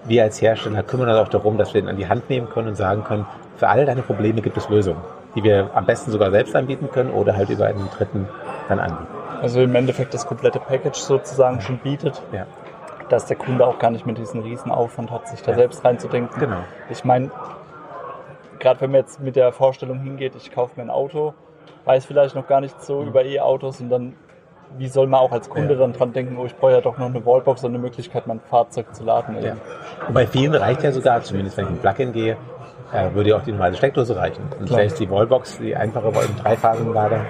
wir 0.04 0.24
als 0.24 0.42
Hersteller 0.42 0.82
kümmern 0.82 1.08
uns 1.08 1.18
auch 1.18 1.28
darum, 1.28 1.58
dass 1.58 1.74
wir 1.74 1.80
ihn 1.80 1.88
an 1.88 1.96
die 1.96 2.08
Hand 2.08 2.28
nehmen 2.28 2.48
können 2.48 2.68
und 2.68 2.74
sagen 2.76 3.04
können, 3.04 3.26
für 3.56 3.68
alle 3.68 3.86
deine 3.86 4.02
Probleme 4.02 4.42
gibt 4.42 4.56
es 4.56 4.68
Lösungen, 4.68 5.00
die 5.34 5.42
wir 5.42 5.70
am 5.74 5.86
besten 5.86 6.10
sogar 6.10 6.30
selbst 6.30 6.54
anbieten 6.54 6.90
können 6.90 7.10
oder 7.10 7.36
halt 7.36 7.50
über 7.50 7.66
einen 7.66 7.88
Dritten 7.90 8.28
dann 8.68 8.78
anbieten. 8.78 9.06
Also 9.40 9.60
im 9.60 9.74
Endeffekt 9.74 10.14
das 10.14 10.26
komplette 10.26 10.60
Package 10.60 10.98
sozusagen 10.98 11.60
schon 11.60 11.78
bietet. 11.78 12.22
Ja. 12.32 12.46
Dass 13.08 13.26
der 13.26 13.36
Kunde 13.36 13.66
auch 13.66 13.78
gar 13.78 13.90
nicht 13.90 14.06
mit 14.06 14.18
diesem 14.18 14.40
riesen 14.40 14.70
Aufwand 14.70 15.10
hat, 15.10 15.28
sich 15.28 15.42
da 15.42 15.50
ja. 15.50 15.58
selbst 15.58 15.84
reinzudenken. 15.84 16.38
Genau. 16.38 16.58
Ich 16.88 17.04
meine, 17.04 17.30
gerade 18.58 18.80
wenn 18.80 18.92
man 18.92 19.00
jetzt 19.00 19.20
mit 19.20 19.36
der 19.36 19.52
Vorstellung 19.52 19.98
hingeht, 19.98 20.34
ich 20.36 20.52
kaufe 20.52 20.74
mir 20.76 20.82
ein 20.82 20.90
Auto, 20.90 21.34
weiß 21.84 22.06
vielleicht 22.06 22.34
noch 22.34 22.46
gar 22.46 22.60
nicht 22.60 22.80
so 22.80 23.00
mhm. 23.00 23.08
über 23.08 23.24
E-Autos 23.24 23.80
und 23.80 23.90
dann, 23.90 24.14
wie 24.78 24.88
soll 24.88 25.08
man 25.08 25.20
auch 25.20 25.32
als 25.32 25.50
Kunde 25.50 25.74
ja. 25.74 25.80
dann 25.80 25.92
dran 25.92 26.12
denken, 26.12 26.38
oh, 26.38 26.46
ich 26.46 26.56
brauche 26.56 26.72
ja 26.72 26.80
doch 26.80 26.96
noch 26.96 27.06
eine 27.06 27.26
Wallbox 27.26 27.64
und 27.64 27.70
eine 27.70 27.78
Möglichkeit, 27.78 28.26
mein 28.26 28.40
Fahrzeug 28.40 28.94
zu 28.94 29.02
laden. 29.02 29.42
Ja. 29.42 29.56
Und 30.06 30.14
bei 30.14 30.26
vielen 30.26 30.54
reicht 30.54 30.84
ja 30.84 30.92
sogar, 30.92 31.20
zumindest 31.22 31.56
wenn 31.56 31.64
ich 31.64 31.70
ein 31.72 31.78
Plug-in 31.78 32.12
gehe, 32.12 32.36
äh, 32.92 33.14
würde 33.14 33.30
ja 33.30 33.36
auch 33.36 33.42
die 33.42 33.52
normale 33.52 33.74
Steckdose 33.76 34.16
reichen. 34.16 34.42
Und 34.58 34.66
Klar. 34.66 34.80
vielleicht 34.80 34.98
die 34.98 35.10
Wallbox, 35.10 35.58
die 35.58 35.74
einfache 35.74 36.12
Dreiphasenlader, 36.42 37.26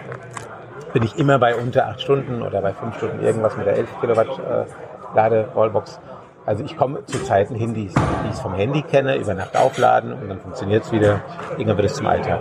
bin 0.93 1.03
ich 1.03 1.19
immer 1.19 1.39
bei 1.39 1.55
unter 1.55 1.87
acht 1.87 2.01
Stunden 2.01 2.43
oder 2.43 2.61
bei 2.61 2.73
fünf 2.73 2.97
Stunden 2.97 3.23
irgendwas 3.25 3.57
mit 3.57 3.67
der 3.67 3.77
11 3.77 4.01
Kilowatt 4.01 4.29
äh, 4.39 5.17
Lade-Wallbox. 5.17 6.01
Also 6.45 6.65
ich 6.65 6.77
komme 6.77 7.05
zu 7.07 7.23
Zeiten 7.23 7.55
hin, 7.55 7.73
die 7.73 7.87
ich, 7.87 7.95
die 7.95 8.31
ich 8.31 8.37
vom 8.37 8.55
Handy 8.55 8.83
kenne, 8.83 9.17
über 9.17 9.35
Nacht 9.35 9.57
aufladen 9.57 10.13
und 10.13 10.29
dann 10.29 10.41
funktioniert 10.41 10.85
es 10.85 10.93
wieder. 10.93 11.21
Irgendwann 11.53 11.77
wird 11.77 11.87
es 11.87 11.95
zum 11.95 12.07
Alltag. 12.07 12.41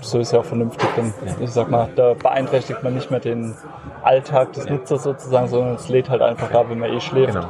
So 0.00 0.18
ist 0.18 0.32
ja 0.32 0.40
auch 0.40 0.44
vernünftig. 0.44 0.88
Denn 0.96 1.12
ich 1.40 1.50
sag 1.50 1.70
mal, 1.70 1.88
da 1.94 2.14
beeinträchtigt 2.14 2.82
man 2.82 2.94
nicht 2.94 3.10
mehr 3.10 3.20
den 3.20 3.54
Alltag 4.02 4.52
des 4.52 4.68
Nutzers 4.68 5.02
sozusagen, 5.02 5.48
sondern 5.48 5.74
es 5.74 5.88
lädt 5.88 6.08
halt 6.10 6.22
einfach 6.22 6.50
da, 6.50 6.68
wenn 6.68 6.78
man 6.78 6.90
eh 6.90 7.00
schläft. 7.00 7.34
Genau. 7.34 7.46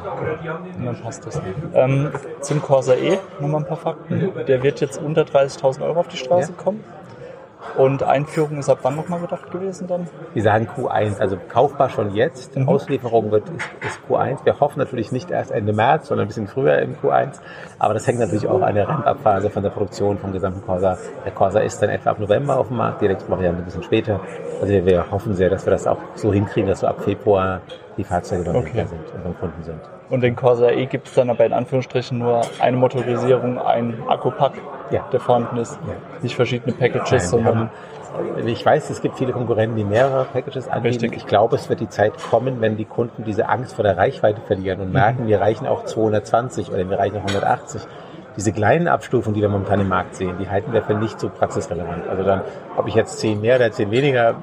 Und 0.76 0.84
dann 0.84 1.00
passt 1.00 1.26
das. 1.26 1.40
Ähm, 1.74 2.12
zum 2.40 2.62
Corsa 2.62 2.94
E 2.94 3.18
nochmal 3.40 3.62
ein 3.62 3.66
paar 3.66 3.76
Fakten. 3.76 4.32
Der 4.46 4.62
wird 4.62 4.80
jetzt 4.80 5.00
unter 5.00 5.22
30.000 5.22 5.82
Euro 5.82 6.00
auf 6.00 6.08
die 6.08 6.16
Straße 6.16 6.52
ja. 6.52 6.62
kommen. 6.62 6.84
Und 7.76 8.02
Einführung 8.02 8.59
ist 8.59 8.69
ab 8.69 8.81
wann 8.83 8.97
nochmal 8.97 9.21
gedacht 9.21 9.50
gewesen 9.50 9.87
dann? 9.87 10.07
Wir 10.35 10.42
sagen 10.42 10.69
Q1, 10.69 11.21
also 11.21 11.38
kaufbar 11.49 11.88
schon 11.88 12.14
jetzt. 12.14 12.57
Mhm. 12.57 12.69
Auslieferung 12.69 13.31
wird, 13.31 13.49
ist, 13.49 13.71
ist, 13.81 14.00
Q1. 14.09 14.45
Wir 14.45 14.61
hoffen 14.61 14.78
natürlich 14.78 15.11
nicht 15.11 15.31
erst 15.31 15.50
Ende 15.50 15.73
März, 15.73 16.09
sondern 16.09 16.26
ein 16.26 16.28
bisschen 16.28 16.49
früher 16.49 16.78
im 16.78 16.97
Q1. 16.97 17.40
Aber 17.78 17.95
das 17.95 18.07
hängt 18.07 18.19
natürlich 18.19 18.47
auch 18.47 18.61
an 18.61 18.75
der 18.75 18.88
Ramp-Up-Phase 18.88 19.49
von 19.50 19.62
der 19.62 19.71
Produktion 19.71 20.19
vom 20.19 20.33
gesamten 20.33 20.62
Corsa. 20.62 20.99
Der 21.25 21.33
Corsa 21.33 21.61
ist 21.61 21.81
dann 21.83 21.90
etwa 21.90 22.11
ab 22.11 22.19
November 22.19 22.59
auf 22.59 22.69
dem 22.69 22.76
Markt, 22.76 23.00
die 23.00 23.07
Elektrovariante 23.07 23.62
ein 23.62 23.64
bisschen 23.64 23.83
später. 23.83 24.21
Also 24.61 24.73
wir, 24.73 24.85
wir, 24.85 25.11
hoffen 25.11 25.35
sehr, 25.35 25.49
dass 25.49 25.64
wir 25.66 25.71
das 25.71 25.87
auch 25.87 25.99
so 26.14 26.33
hinkriegen, 26.33 26.69
dass 26.69 26.81
so 26.81 26.87
ab 26.87 27.02
Februar 27.02 27.61
die 27.96 28.04
Fahrzeuge 28.04 28.44
dann 28.44 28.56
okay. 28.56 28.87
sind 28.87 29.00
und 29.14 29.25
beim 29.25 29.38
Kunden 29.38 29.62
sind. 29.62 29.80
Und 30.11 30.22
den 30.22 30.37
Corsa 30.37 30.70
E 30.70 30.87
gibt 30.87 31.08
es 31.08 31.14
dann 31.14 31.30
aber 31.30 31.44
in 31.44 31.52
Anführungsstrichen 31.52 32.18
nur 32.18 32.42
eine 32.61 32.76
Motorisierung, 32.76 33.58
ein 33.58 34.02
Akkupack, 34.08 34.54
ja. 34.90 35.06
der 35.12 35.20
vorhanden 35.20 35.56
ist. 35.56 35.78
Ja. 35.87 35.94
Nicht 36.22 36.37
verschiedene 36.37 36.75
Packages, 36.75 37.30
sondern. 37.30 37.70
ich 38.44 38.64
weiß, 38.64 38.90
es 38.90 39.00
gibt 39.00 39.16
viele 39.16 39.32
Konkurrenten, 39.32 39.76
die 39.76 39.84
mehrere 39.84 40.25
Packages 40.25 40.68
anbieten. 40.68 41.00
Richtig. 41.00 41.16
Ich 41.16 41.26
glaube, 41.26 41.56
es 41.56 41.68
wird 41.68 41.80
die 41.80 41.88
Zeit 41.88 42.12
kommen, 42.30 42.61
wenn 42.61 42.76
die 42.76 42.84
Kunden 42.84 43.25
diese 43.25 43.49
Angst 43.49 43.75
vor 43.75 43.84
der 43.84 43.96
Reichweite 43.96 44.42
verlieren 44.42 44.80
und 44.80 44.92
merken, 44.92 45.25
mhm. 45.25 45.28
wir 45.28 45.40
reichen 45.40 45.66
auch 45.66 45.84
220 45.84 46.70
oder 46.70 46.88
wir 46.88 46.99
reichen 46.99 47.16
auch 47.16 47.26
180 47.28 47.87
diese 48.37 48.52
kleinen 48.52 48.88
Abstufungen, 48.88 49.34
die 49.34 49.42
wir 49.42 49.49
momentan 49.49 49.80
im 49.80 49.88
Markt 49.88 50.14
sehen, 50.14 50.37
die 50.38 50.49
halten 50.49 50.72
wir 50.72 50.82
für 50.82 50.94
nicht 50.94 51.20
so 51.20 51.28
praxisrelevant. 51.28 52.08
Also 52.08 52.22
dann, 52.22 52.42
ob 52.76 52.88
ich 52.88 52.94
jetzt 52.94 53.18
zehn 53.18 53.40
mehr 53.40 53.56
oder 53.56 53.70
zehn 53.72 53.90
weniger, 53.90 54.37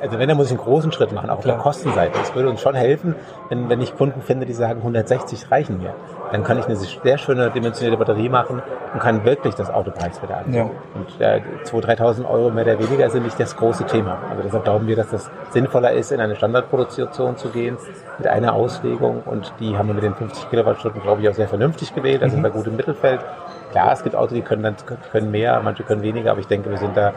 also 0.00 0.18
wenn, 0.18 0.28
dann 0.28 0.36
muss 0.36 0.46
ich 0.46 0.52
einen 0.52 0.60
großen 0.60 0.92
Schritt 0.92 1.12
machen, 1.12 1.30
auch 1.30 1.40
Klar. 1.40 1.56
auf 1.56 1.62
der 1.62 1.62
Kostenseite. 1.62 2.18
Es 2.22 2.34
würde 2.34 2.48
uns 2.48 2.60
schon 2.60 2.74
helfen, 2.74 3.14
wenn, 3.48 3.68
wenn 3.68 3.80
ich 3.80 3.96
Kunden 3.96 4.22
finde, 4.22 4.46
die 4.46 4.52
sagen, 4.52 4.78
160 4.78 5.50
reichen 5.50 5.78
mir. 5.78 5.94
Dann 6.32 6.44
kann 6.44 6.58
ich 6.58 6.66
eine 6.66 6.76
sehr 6.76 7.18
schöne 7.18 7.50
dimensionierte 7.50 7.98
Batterie 7.98 8.28
machen 8.28 8.62
und 8.92 9.00
kann 9.00 9.24
wirklich 9.24 9.54
das 9.54 9.70
Auto 9.70 9.90
preiswerter 9.90 10.38
anbieten. 10.38 10.56
Ja. 10.56 10.70
Und 10.94 11.20
äh, 11.20 11.40
2.000, 11.64 11.98
3.000 11.98 12.30
Euro 12.30 12.50
mehr 12.50 12.64
oder 12.64 12.78
weniger 12.78 13.10
sind 13.10 13.24
nicht 13.24 13.38
das 13.38 13.56
große 13.56 13.84
Thema. 13.86 14.18
Also 14.30 14.42
deshalb 14.44 14.64
glauben 14.64 14.86
wir, 14.86 14.96
dass 14.96 15.10
das 15.10 15.30
sinnvoller 15.50 15.92
ist, 15.92 16.12
in 16.12 16.20
eine 16.20 16.36
Standardproduktion 16.36 17.36
zu 17.36 17.48
gehen, 17.48 17.76
mit 18.18 18.28
einer 18.28 18.52
Auslegung. 18.52 19.22
Und 19.24 19.52
die 19.58 19.76
haben 19.76 19.88
wir 19.88 19.94
mit 19.94 20.04
den 20.04 20.14
50 20.14 20.50
Kilowattstunden, 20.50 21.02
glaube 21.02 21.22
ich, 21.22 21.28
auch 21.28 21.34
sehr 21.34 21.48
vernünftig 21.48 21.94
gewählt. 21.94 22.22
Da 22.22 22.26
mhm. 22.26 22.30
sind 22.30 22.42
wir 22.42 22.50
gut 22.50 22.66
im 22.66 22.76
Mittelfeld. 22.76 23.20
Klar, 23.70 23.92
es 23.92 24.02
gibt 24.02 24.16
Autos, 24.16 24.34
die 24.34 24.42
können 24.42 24.62
dann 24.62 24.76
können 25.12 25.30
mehr, 25.30 25.60
manche 25.62 25.84
können 25.84 26.02
weniger, 26.02 26.32
aber 26.32 26.40
ich 26.40 26.48
denke, 26.48 26.70
wir 26.70 26.78
sind 26.78 26.96
da 26.96 27.12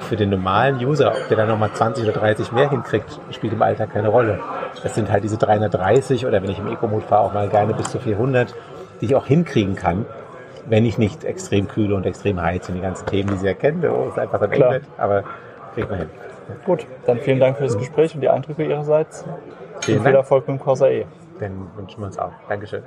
für 0.00 0.16
den 0.16 0.30
normalen 0.30 0.76
User, 0.76 1.12
ob 1.12 1.28
der 1.28 1.36
dann 1.36 1.48
nochmal 1.48 1.70
20 1.72 2.04
oder 2.04 2.12
30 2.12 2.52
mehr 2.52 2.70
hinkriegt, 2.70 3.20
spielt 3.30 3.52
im 3.52 3.60
Alltag 3.60 3.92
keine 3.92 4.08
Rolle. 4.08 4.40
Das 4.82 4.94
sind 4.94 5.10
halt 5.10 5.24
diese 5.24 5.36
330 5.36 6.24
oder 6.26 6.42
wenn 6.42 6.50
ich 6.50 6.58
im 6.58 6.68
Eco-Mode 6.68 7.04
fahre, 7.06 7.24
auch 7.24 7.34
mal 7.34 7.48
gerne 7.48 7.74
bis 7.74 7.90
zu 7.90 7.98
400, 7.98 8.54
die 9.00 9.06
ich 9.06 9.14
auch 9.14 9.26
hinkriegen 9.26 9.76
kann, 9.76 10.06
wenn 10.66 10.86
ich 10.86 10.98
nicht 10.98 11.24
extrem 11.24 11.68
kühle 11.68 11.94
und 11.94 12.06
extrem 12.06 12.40
heize 12.40 12.72
und 12.72 12.78
die 12.78 12.82
ganzen 12.82 13.06
Themen, 13.06 13.30
die 13.30 13.36
Sie 13.36 13.46
erkennen, 13.46 13.84
oh, 13.88 14.08
ist 14.08 14.18
einfach 14.18 14.40
ein 14.40 14.50
Klar. 14.50 14.74
Ende, 14.76 14.86
aber 14.96 15.24
kriegt 15.74 15.90
man 15.90 15.98
hin. 15.98 16.10
Gut, 16.64 16.86
dann 17.04 17.18
vielen 17.18 17.40
Dank 17.40 17.58
für 17.58 17.64
das 17.64 17.76
Gespräch 17.76 18.14
und 18.14 18.22
die 18.22 18.28
Eindrücke 18.28 18.64
Ihrerseits. 18.64 19.24
Vielen 19.82 19.98
und 19.98 20.04
viel 20.06 20.14
Erfolg 20.14 20.48
mit 20.48 20.58
dem 20.58 20.62
Corsa 20.62 20.88
E. 20.88 21.04
Dann 21.38 21.68
wünschen 21.76 22.00
wir 22.00 22.06
uns 22.06 22.18
auch. 22.18 22.32
Dankeschön. 22.48 22.82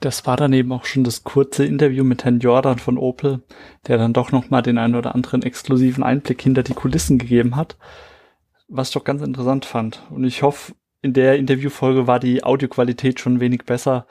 Das 0.00 0.26
war 0.26 0.36
dann 0.36 0.52
eben 0.52 0.72
auch 0.72 0.84
schon 0.84 1.04
das 1.04 1.24
kurze 1.24 1.64
Interview 1.64 2.04
mit 2.04 2.24
Herrn 2.24 2.40
Jordan 2.40 2.78
von 2.78 2.98
Opel, 2.98 3.42
der 3.86 3.98
dann 3.98 4.12
doch 4.12 4.32
nochmal 4.32 4.62
den 4.62 4.78
einen 4.78 4.94
oder 4.94 5.14
anderen 5.14 5.42
exklusiven 5.42 6.02
Einblick 6.02 6.42
hinter 6.42 6.62
die 6.62 6.74
Kulissen 6.74 7.18
gegeben 7.18 7.56
hat, 7.56 7.76
was 8.68 8.88
ich 8.88 8.94
doch 8.94 9.04
ganz 9.04 9.22
interessant 9.22 9.64
fand. 9.64 10.02
Und 10.10 10.24
ich 10.24 10.42
hoffe, 10.42 10.74
in 11.00 11.12
der 11.12 11.36
Interviewfolge 11.36 12.06
war 12.06 12.18
die 12.18 12.44
Audioqualität 12.44 13.20
schon 13.20 13.40
wenig 13.40 13.64
besser. 13.64 14.06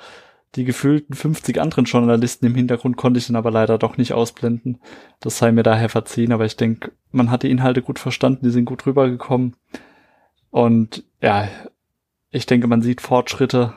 Die 0.56 0.66
gefühlten 0.66 1.16
50 1.16 1.60
anderen 1.60 1.86
Journalisten 1.86 2.46
im 2.46 2.54
Hintergrund 2.54 2.98
konnte 2.98 3.18
ich 3.18 3.25
dann 3.25 3.36
aber 3.36 3.50
leider 3.50 3.80
doch 3.80 3.98
nicht 3.98 4.13
ausblenden. 4.13 4.80
Das 5.20 5.40
sei 5.40 5.52
mir 5.52 5.63
daher 5.63 5.90
verziehen, 5.90 6.32
aber 6.32 6.46
ich 6.46 6.56
denke, 6.56 6.92
man 7.12 7.32
hat 7.32 7.42
die 7.42 7.50
Inhalte 7.50 7.82
gut 7.82 7.98
verstanden, 7.98 8.46
die 8.46 8.52
sind 8.52 8.66
gut 8.66 8.86
rübergekommen. 8.86 9.56
Und 10.52 11.04
ja, 11.20 11.48
ich 12.30 12.46
denke, 12.46 12.68
man 12.68 12.84
sieht 12.84 13.02
Fortschritte 13.02 13.74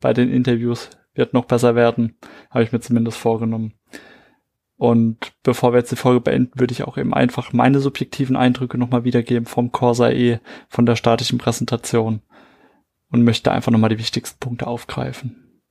bei 0.00 0.12
den 0.12 0.30
Interviews 0.30 0.90
wird 1.14 1.34
noch 1.34 1.44
besser 1.44 1.74
werden, 1.74 2.16
habe 2.50 2.64
ich 2.64 2.72
mir 2.72 2.80
zumindest 2.80 3.18
vorgenommen. 3.18 3.74
Und 4.76 5.32
bevor 5.42 5.72
wir 5.72 5.78
jetzt 5.78 5.92
die 5.92 5.96
Folge 5.96 6.22
beenden, 6.22 6.58
würde 6.58 6.72
ich 6.72 6.84
auch 6.84 6.96
eben 6.96 7.12
einfach 7.12 7.52
meine 7.52 7.80
subjektiven 7.80 8.34
Eindrücke 8.34 8.78
nochmal 8.78 9.04
wiedergeben 9.04 9.44
vom 9.44 9.72
Corsa 9.72 10.08
E, 10.08 10.38
von 10.68 10.86
der 10.86 10.96
statischen 10.96 11.38
Präsentation 11.38 12.22
und 13.10 13.22
möchte 13.22 13.52
einfach 13.52 13.72
nochmal 13.72 13.90
die 13.90 13.98
wichtigsten 13.98 14.38
Punkte 14.38 14.66
aufgreifen. 14.66 15.62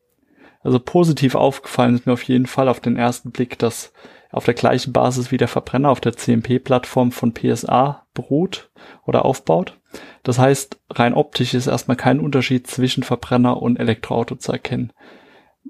Also 0.61 0.79
positiv 0.79 1.33
aufgefallen 1.33 1.95
ist 1.95 2.05
mir 2.05 2.13
auf 2.13 2.21
jeden 2.23 2.45
Fall 2.45 2.67
auf 2.67 2.81
den 2.81 2.97
ersten 2.97 3.31
Blick, 3.31 3.57
dass 3.57 3.93
auf 4.31 4.45
der 4.45 4.53
gleichen 4.53 4.93
Basis 4.93 5.31
wie 5.31 5.37
der 5.37 5.47
Verbrenner 5.47 5.89
auf 5.89 6.01
der 6.01 6.15
CMP-Plattform 6.15 7.11
von 7.11 7.33
PSA 7.33 8.05
beruht 8.13 8.69
oder 9.07 9.25
aufbaut. 9.25 9.79
Das 10.21 10.37
heißt, 10.37 10.79
rein 10.91 11.15
optisch 11.15 11.55
ist 11.55 11.65
erstmal 11.65 11.97
kein 11.97 12.19
Unterschied 12.19 12.67
zwischen 12.67 13.01
Verbrenner 13.01 13.59
und 13.59 13.79
Elektroauto 13.79 14.35
zu 14.35 14.51
erkennen 14.51 14.93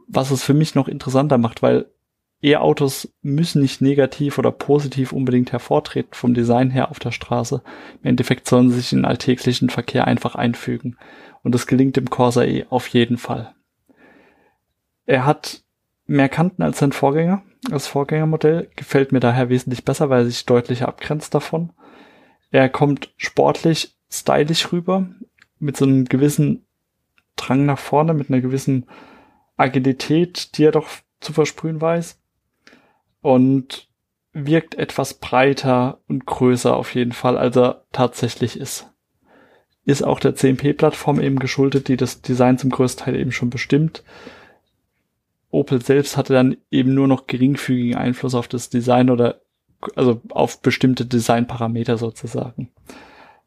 was 0.09 0.31
es 0.31 0.43
für 0.43 0.53
mich 0.53 0.75
noch 0.75 0.87
interessanter 0.87 1.37
macht, 1.37 1.61
weil 1.61 1.85
E-Autos 2.41 3.13
müssen 3.21 3.61
nicht 3.61 3.81
negativ 3.81 4.37
oder 4.37 4.51
positiv 4.51 5.11
unbedingt 5.11 5.51
hervortreten 5.51 6.13
vom 6.13 6.33
Design 6.33 6.71
her 6.71 6.89
auf 6.89 6.99
der 6.99 7.11
Straße. 7.11 7.61
Im 8.01 8.09
Endeffekt 8.09 8.47
sollen 8.47 8.69
sie 8.69 8.77
sich 8.77 8.93
in 8.93 8.99
den 8.99 9.05
alltäglichen 9.05 9.69
Verkehr 9.69 10.07
einfach 10.07 10.35
einfügen. 10.35 10.97
Und 11.43 11.53
das 11.53 11.67
gelingt 11.67 11.97
dem 11.97 12.09
Corsa 12.09 12.43
E 12.43 12.65
auf 12.69 12.87
jeden 12.87 13.17
Fall. 13.17 13.53
Er 15.05 15.25
hat 15.25 15.63
mehr 16.05 16.29
Kanten 16.29 16.63
als 16.63 16.79
sein 16.79 16.91
Vorgänger. 16.91 17.43
Das 17.69 17.87
Vorgängermodell 17.87 18.69
gefällt 18.75 19.11
mir 19.11 19.19
daher 19.19 19.49
wesentlich 19.49 19.83
besser, 19.83 20.09
weil 20.09 20.21
er 20.21 20.25
sich 20.25 20.45
deutlich 20.45 20.83
abgrenzt 20.83 21.35
davon. 21.35 21.71
Er 22.51 22.69
kommt 22.69 23.13
sportlich, 23.17 23.95
stylisch 24.09 24.71
rüber, 24.71 25.07
mit 25.59 25.75
so 25.75 25.85
einem 25.85 26.05
gewissen 26.05 26.65
Drang 27.35 27.65
nach 27.65 27.79
vorne, 27.79 28.13
mit 28.13 28.29
einer 28.29 28.41
gewissen 28.41 28.87
Agilität, 29.59 30.57
die 30.57 30.63
er 30.63 30.71
doch 30.71 30.87
zu 31.19 31.33
versprühen 31.33 31.81
weiß. 31.81 32.19
Und 33.21 33.89
wirkt 34.31 34.75
etwas 34.75 35.15
breiter 35.15 35.99
und 36.07 36.25
größer 36.25 36.75
auf 36.75 36.93
jeden 36.95 37.11
Fall, 37.11 37.37
als 37.37 37.57
er 37.57 37.85
tatsächlich 37.91 38.59
ist. 38.59 38.87
Ist 39.85 40.03
auch 40.03 40.19
der 40.19 40.35
CMP-Plattform 40.35 41.19
eben 41.19 41.39
geschuldet, 41.39 41.87
die 41.87 41.97
das 41.97 42.21
Design 42.21 42.57
zum 42.57 42.69
größten 42.69 43.05
Teil 43.05 43.15
eben 43.15 43.31
schon 43.31 43.49
bestimmt. 43.49 44.03
Opel 45.49 45.81
selbst 45.81 46.15
hatte 46.15 46.33
dann 46.33 46.57
eben 46.69 46.93
nur 46.93 47.07
noch 47.07 47.25
geringfügigen 47.27 47.95
Einfluss 47.95 48.35
auf 48.35 48.47
das 48.47 48.69
Design 48.69 49.09
oder 49.09 49.41
also 49.95 50.21
auf 50.29 50.61
bestimmte 50.61 51.05
Designparameter 51.05 51.97
sozusagen. 51.97 52.71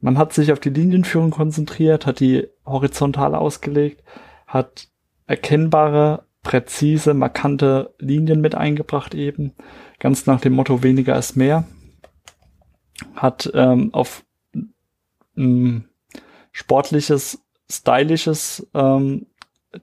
Man 0.01 0.19
hat 0.19 0.33
sich 0.33 0.51
auf 0.51 0.59
die 0.59 0.71
Linienführung 0.71 1.31
konzentriert, 1.31 2.07
hat 2.07 2.19
die 2.19 2.49
horizontal 2.67 3.37
ausgelegt, 3.37 4.03
hat 4.47 4.89
erkennbare, 5.27 6.25
präzise, 6.43 7.15
markante 7.15 7.95
Linien 7.99 8.41
mit 8.41 8.55
eingebracht 8.55 9.15
eben. 9.15 9.53
Ganz 9.99 10.27
nach 10.27 10.41
dem 10.41 10.55
Motto 10.55 10.83
weniger 10.83 11.17
ist 11.17 11.37
mehr. 11.37 11.65
Hat 13.15 13.51
ähm, 13.55 13.93
auf 13.95 14.25
ein 15.37 15.89
sportliches, 16.51 17.43
stylisches 17.71 18.69
ähm, 18.75 19.27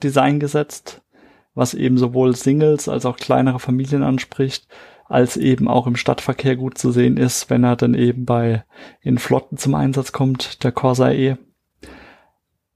Design 0.03 0.39
gesetzt, 0.39 1.01
was 1.55 1.73
eben 1.73 1.97
sowohl 1.97 2.35
Singles 2.35 2.87
als 2.87 3.05
auch 3.05 3.17
kleinere 3.17 3.59
Familien 3.59 4.03
anspricht, 4.03 4.67
als 5.05 5.37
eben 5.37 5.67
auch 5.67 5.87
im 5.87 5.95
Stadtverkehr 5.95 6.55
gut 6.55 6.77
zu 6.77 6.91
sehen 6.91 7.17
ist, 7.17 7.49
wenn 7.49 7.63
er 7.63 7.75
dann 7.75 7.95
eben 7.95 8.25
bei 8.25 8.63
in 9.01 9.17
Flotten 9.17 9.57
zum 9.57 9.73
Einsatz 9.73 10.11
kommt, 10.11 10.63
der 10.63 10.71
Corsa 10.71 11.11
E. 11.11 11.37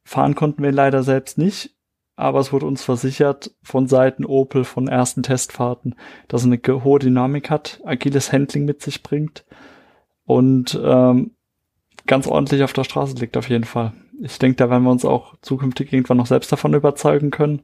Fahren 0.03 0.35
konnten 0.35 0.63
wir 0.63 0.71
leider 0.71 1.03
selbst 1.03 1.37
nicht, 1.37 1.75
aber 2.15 2.39
es 2.39 2.53
wurde 2.53 2.65
uns 2.65 2.83
versichert 2.83 3.51
von 3.63 3.87
Seiten 3.87 4.25
Opel 4.25 4.63
von 4.63 4.87
ersten 4.87 5.23
Testfahrten, 5.23 5.95
dass 6.27 6.45
er 6.45 6.51
eine 6.51 6.83
hohe 6.83 6.99
Dynamik 6.99 7.49
hat, 7.49 7.81
agiles 7.85 8.31
Handling 8.31 8.65
mit 8.65 8.81
sich 8.81 9.03
bringt 9.03 9.45
und 10.25 10.79
ähm, 10.83 11.31
ganz 12.05 12.27
ordentlich 12.27 12.63
auf 12.63 12.73
der 12.73 12.83
Straße 12.83 13.15
liegt 13.15 13.37
auf 13.37 13.49
jeden 13.49 13.63
Fall. 13.63 13.93
Ich 14.21 14.37
denke, 14.37 14.57
da 14.57 14.69
werden 14.69 14.83
wir 14.83 14.91
uns 14.91 15.05
auch 15.05 15.35
zukünftig 15.41 15.91
irgendwann 15.91 16.17
noch 16.17 16.27
selbst 16.27 16.51
davon 16.51 16.73
überzeugen 16.73 17.31
können, 17.31 17.63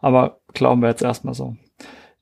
aber 0.00 0.40
glauben 0.52 0.82
wir 0.82 0.88
jetzt 0.88 1.02
erstmal 1.02 1.34
so. 1.34 1.56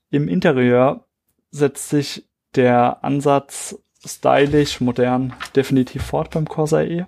Im 0.09 0.27
Interieur 0.27 1.05
setzt 1.49 1.89
sich 1.89 2.27
der 2.55 3.03
Ansatz 3.03 3.79
stylisch, 4.05 4.79
modern 4.79 5.33
definitiv 5.55 6.03
fort 6.03 6.31
beim 6.31 6.47
Corsa 6.47 6.83
E. 6.83 7.05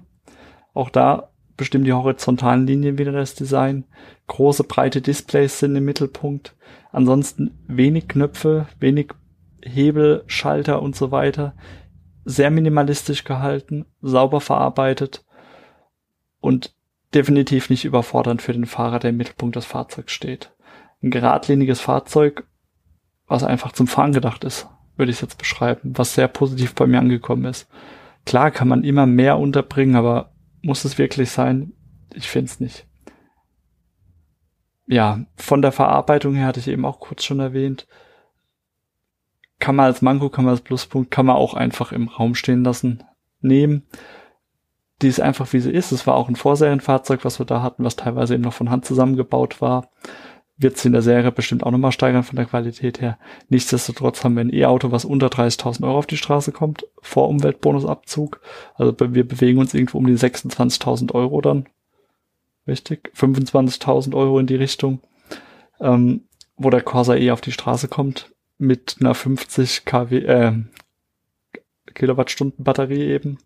Auch 0.74 0.90
da 0.90 1.30
bestimmen 1.58 1.86
die 1.86 1.94
horizontalen 1.94 2.68
Linien 2.68 2.98
wieder 2.98 3.12
das 3.12 3.36
Design. 3.36 3.86
Große, 4.28 4.64
breite 4.64 5.02
Displays 5.02 5.60
sind 5.60 5.76
im 5.76 5.86
Mittelpunkt. 5.86 6.56
Ansonsten 6.92 7.58
wenig 7.68 8.08
Knöpfe, 8.08 8.68
wenig 8.80 9.12
Hebel, 9.62 10.24
Schalter 10.28 10.82
und 10.82 10.96
so 10.96 11.12
weiter. 11.12 11.56
Sehr 12.24 12.52
minimalistisch 12.52 13.24
gehalten, 13.24 13.86
sauber 14.02 14.42
verarbeitet 14.42 15.26
und 16.40 16.76
definitiv 17.14 17.70
nicht 17.70 17.86
überfordernd 17.86 18.42
für 18.42 18.54
den 18.54 18.66
Fahrer, 18.66 19.00
der 19.00 19.12
im 19.12 19.18
Mittelpunkt 19.18 19.56
des 19.56 19.66
Fahrzeugs 19.66 20.12
steht. 20.12 20.52
Ein 21.02 21.12
geradliniges 21.12 21.80
Fahrzeug, 21.80 22.46
was 23.28 23.44
einfach 23.44 23.72
zum 23.72 23.88
Fahren 23.88 24.12
gedacht 24.12 24.44
ist, 24.44 24.68
würde 24.98 25.12
ich 25.12 25.22
jetzt 25.22 25.38
beschreiben, 25.38 25.94
was 25.96 26.16
sehr 26.16 26.28
positiv 26.28 26.76
bei 26.76 26.88
mir 26.88 27.00
angekommen 27.00 27.46
ist. 27.46 27.68
Klar 28.26 28.52
kann 28.52 28.68
man 28.68 28.84
immer 28.84 29.06
mehr 29.06 29.38
unterbringen, 29.38 29.96
aber 29.96 30.32
muss 30.66 30.84
es 30.84 30.98
wirklich 30.98 31.30
sein? 31.30 31.74
Ich 32.14 32.28
finde 32.28 32.50
es 32.52 32.60
nicht. 32.60 32.88
Ja, 34.88 35.26
von 35.36 35.62
der 35.62 35.72
Verarbeitung 35.72 36.36
her 36.36 36.48
hatte 36.48 36.60
ich 36.60 36.68
eben 36.68 36.86
auch 36.86 37.00
kurz 37.00 37.24
schon 37.24 37.40
erwähnt. 37.40 37.88
Kann 39.60 39.76
man 39.76 39.86
als 39.86 40.02
Manko, 40.02 40.30
kann 40.30 40.46
man 40.46 40.54
als 40.54 40.62
Pluspunkt, 40.62 41.12
kann 41.12 41.28
man 41.28 41.36
auch 41.36 41.54
einfach 41.54 41.92
im 41.92 42.08
Raum 42.08 42.36
stehen 42.36 42.64
lassen, 42.64 43.04
nehmen. 43.42 43.84
Die 45.02 45.08
ist 45.08 45.22
einfach 45.22 45.54
wie 45.54 45.60
sie 45.60 45.72
ist. 45.72 45.92
Es 45.92 46.08
war 46.08 46.16
auch 46.16 46.30
ein 46.30 46.36
Vorserienfahrzeug, 46.36 47.24
was 47.26 47.40
wir 47.40 47.46
da 47.46 47.62
hatten, 47.62 47.84
was 47.84 47.96
teilweise 47.96 48.34
eben 48.34 48.44
noch 48.44 48.54
von 48.54 48.70
Hand 48.70 48.86
zusammengebaut 48.86 49.62
war. 49.62 49.92
Wird 50.58 50.78
es 50.78 50.86
in 50.86 50.94
der 50.94 51.02
Serie 51.02 51.32
bestimmt 51.32 51.64
auch 51.64 51.72
nochmal 51.72 51.92
steigern 51.92 52.24
von 52.24 52.38
der 52.38 52.46
Qualität 52.46 53.02
her. 53.02 53.18
Nichtsdestotrotz 53.50 54.24
haben 54.24 54.36
wir 54.36 54.42
ein 54.42 54.54
E-Auto, 54.54 54.92
was 54.92 55.04
unter 55.04 55.28
30.000 55.28 55.84
Euro 55.84 55.98
auf 55.98 56.08
die 56.08 56.18
Straße 56.18 56.52
kommt, 56.52 56.88
vor 57.02 57.28
Umweltbonusabzug. 57.28 58.40
Also 58.76 58.96
wir 58.98 59.28
bewegen 59.28 59.60
uns 59.60 59.74
irgendwo 59.74 59.98
um 59.98 60.08
die 60.08 60.18
26.000 60.18 61.14
Euro 61.14 61.42
dann. 61.42 61.66
Richtig? 62.68 63.12
25.000 63.16 64.16
Euro 64.16 64.40
in 64.40 64.48
die 64.48 64.56
Richtung, 64.56 65.02
ähm, 65.80 66.24
wo 66.56 66.70
der 66.70 66.82
Corsa 66.82 67.16
E 67.16 67.32
auf 67.32 67.42
die 67.42 67.52
Straße 67.52 67.88
kommt 67.88 68.34
mit 68.58 68.98
einer 69.00 69.14
50 69.14 69.84
kW, 69.84 70.18
äh, 70.20 70.54
Kilowattstunden 71.94 72.64
Batterie 72.64 73.04
eben, 73.04 73.40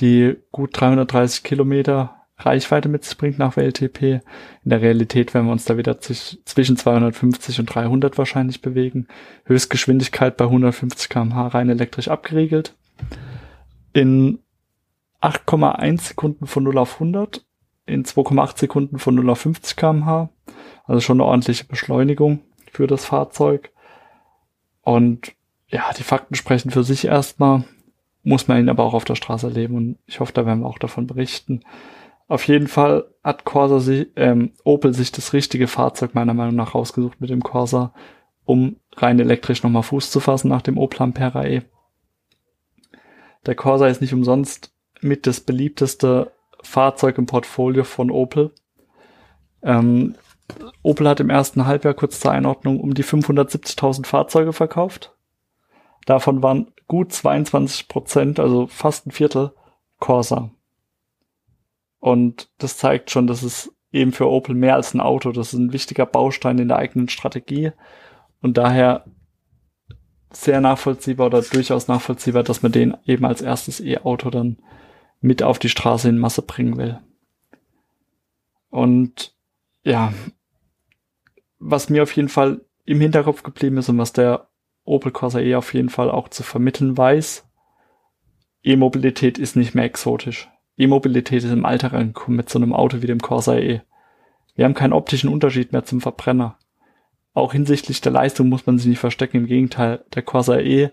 die 0.00 0.36
gut 0.50 0.70
330 0.80 1.42
Kilometer 1.42 2.19
Reichweite 2.40 2.88
mit 2.88 3.04
sich 3.04 3.16
bringt 3.16 3.38
nach 3.38 3.56
WLTP. 3.56 4.20
In 4.64 4.70
der 4.70 4.80
Realität 4.80 5.34
werden 5.34 5.46
wir 5.46 5.52
uns 5.52 5.64
da 5.64 5.76
wieder 5.76 6.00
zwischen 6.00 6.76
250 6.76 7.60
und 7.60 7.66
300 7.66 8.16
wahrscheinlich 8.18 8.62
bewegen. 8.62 9.06
Höchstgeschwindigkeit 9.44 10.36
bei 10.36 10.46
150 10.46 11.08
kmh 11.08 11.48
rein 11.48 11.68
elektrisch 11.68 12.08
abgeregelt. 12.08 12.74
In 13.92 14.38
8,1 15.20 16.00
Sekunden 16.00 16.46
von 16.46 16.64
0 16.64 16.78
auf 16.78 16.94
100, 16.94 17.44
in 17.86 18.04
2,8 18.04 18.58
Sekunden 18.58 18.98
von 18.98 19.14
0 19.14 19.30
auf 19.30 19.40
50 19.40 19.76
kmh. 19.76 20.30
Also 20.84 21.00
schon 21.00 21.20
eine 21.20 21.28
ordentliche 21.28 21.64
Beschleunigung 21.64 22.40
für 22.72 22.86
das 22.86 23.04
Fahrzeug. 23.04 23.70
Und 24.82 25.32
ja, 25.68 25.92
die 25.96 26.02
Fakten 26.02 26.34
sprechen 26.34 26.70
für 26.70 26.84
sich 26.84 27.04
erstmal, 27.04 27.64
muss 28.22 28.48
man 28.48 28.58
ihn 28.58 28.68
aber 28.68 28.84
auch 28.84 28.94
auf 28.94 29.04
der 29.04 29.14
Straße 29.14 29.46
erleben 29.46 29.76
und 29.76 29.98
ich 30.06 30.20
hoffe, 30.20 30.32
da 30.32 30.44
werden 30.46 30.60
wir 30.60 30.66
auch 30.66 30.78
davon 30.78 31.06
berichten. 31.06 31.62
Auf 32.30 32.46
jeden 32.46 32.68
Fall 32.68 33.12
hat 33.24 33.44
Corsa 33.44 33.80
sich, 33.80 34.06
ähm, 34.14 34.52
Opel 34.62 34.94
sich 34.94 35.10
das 35.10 35.32
richtige 35.32 35.66
Fahrzeug 35.66 36.14
meiner 36.14 36.32
Meinung 36.32 36.54
nach 36.54 36.76
rausgesucht 36.76 37.20
mit 37.20 37.28
dem 37.28 37.42
Corsa, 37.42 37.92
um 38.44 38.76
rein 38.96 39.18
elektrisch 39.18 39.64
nochmal 39.64 39.82
Fuß 39.82 40.12
zu 40.12 40.20
fassen 40.20 40.48
nach 40.48 40.62
dem 40.62 40.78
Opel 40.78 41.02
Ampera 41.02 41.44
E. 41.44 41.62
Der 43.46 43.56
Corsa 43.56 43.88
ist 43.88 44.00
nicht 44.00 44.14
umsonst 44.14 44.72
mit 45.00 45.26
das 45.26 45.40
beliebteste 45.40 46.30
Fahrzeug 46.62 47.18
im 47.18 47.26
Portfolio 47.26 47.82
von 47.82 48.12
Opel. 48.12 48.52
Ähm, 49.64 50.14
Opel 50.84 51.08
hat 51.08 51.18
im 51.18 51.30
ersten 51.30 51.66
Halbjahr 51.66 51.94
kurz 51.94 52.20
zur 52.20 52.30
Einordnung 52.30 52.78
um 52.78 52.94
die 52.94 53.02
570.000 53.02 54.06
Fahrzeuge 54.06 54.52
verkauft. 54.52 55.16
Davon 56.06 56.44
waren 56.44 56.68
gut 56.86 57.12
22 57.12 57.88
Prozent, 57.88 58.38
also 58.38 58.68
fast 58.68 59.08
ein 59.08 59.10
Viertel, 59.10 59.50
Corsa. 59.98 60.52
Und 62.00 62.50
das 62.58 62.78
zeigt 62.78 63.10
schon, 63.10 63.26
dass 63.26 63.42
es 63.42 63.74
eben 63.92 64.12
für 64.12 64.28
Opel 64.28 64.54
mehr 64.54 64.74
als 64.74 64.94
ein 64.94 65.00
Auto. 65.00 65.32
Das 65.32 65.52
ist 65.52 65.58
ein 65.58 65.72
wichtiger 65.72 66.06
Baustein 66.06 66.58
in 66.58 66.68
der 66.68 66.78
eigenen 66.78 67.08
Strategie. 67.08 67.72
Und 68.40 68.56
daher 68.56 69.04
sehr 70.32 70.60
nachvollziehbar 70.60 71.26
oder 71.26 71.42
durchaus 71.42 71.88
nachvollziehbar, 71.88 72.42
dass 72.42 72.62
man 72.62 72.72
den 72.72 72.96
eben 73.04 73.24
als 73.24 73.42
erstes 73.42 73.80
E-Auto 73.80 74.30
dann 74.30 74.58
mit 75.20 75.42
auf 75.42 75.58
die 75.58 75.68
Straße 75.68 76.08
in 76.08 76.18
Masse 76.18 76.42
bringen 76.42 76.76
will. 76.76 77.00
Und 78.70 79.34
ja, 79.82 80.12
was 81.58 81.90
mir 81.90 82.02
auf 82.02 82.14
jeden 82.14 82.28
Fall 82.28 82.64
im 82.84 83.00
Hinterkopf 83.00 83.42
geblieben 83.42 83.76
ist 83.76 83.88
und 83.88 83.98
was 83.98 84.12
der 84.12 84.48
Opel 84.84 85.12
Corsa 85.12 85.40
E 85.40 85.56
auf 85.56 85.74
jeden 85.74 85.90
Fall 85.90 86.10
auch 86.10 86.28
zu 86.28 86.42
vermitteln 86.42 86.96
weiß, 86.96 87.44
E-Mobilität 88.62 89.38
ist 89.38 89.56
nicht 89.56 89.74
mehr 89.74 89.84
exotisch. 89.84 90.48
E-Mobilität 90.80 91.44
ist 91.44 91.52
im 91.52 91.66
Alltag 91.66 91.92
angekommen 91.92 92.36
mit 92.36 92.48
so 92.48 92.58
einem 92.58 92.72
Auto 92.72 93.02
wie 93.02 93.06
dem 93.06 93.20
Corsa 93.20 93.56
E. 93.56 93.82
Wir 94.54 94.64
haben 94.64 94.74
keinen 94.74 94.92
optischen 94.92 95.30
Unterschied 95.30 95.72
mehr 95.72 95.84
zum 95.84 96.00
Verbrenner. 96.00 96.58
Auch 97.32 97.52
hinsichtlich 97.52 98.00
der 98.00 98.12
Leistung 98.12 98.48
muss 98.48 98.66
man 98.66 98.78
sich 98.78 98.88
nicht 98.88 98.98
verstecken. 98.98 99.38
Im 99.38 99.46
Gegenteil, 99.46 100.04
der 100.14 100.22
Corsa 100.22 100.58
E 100.58 100.90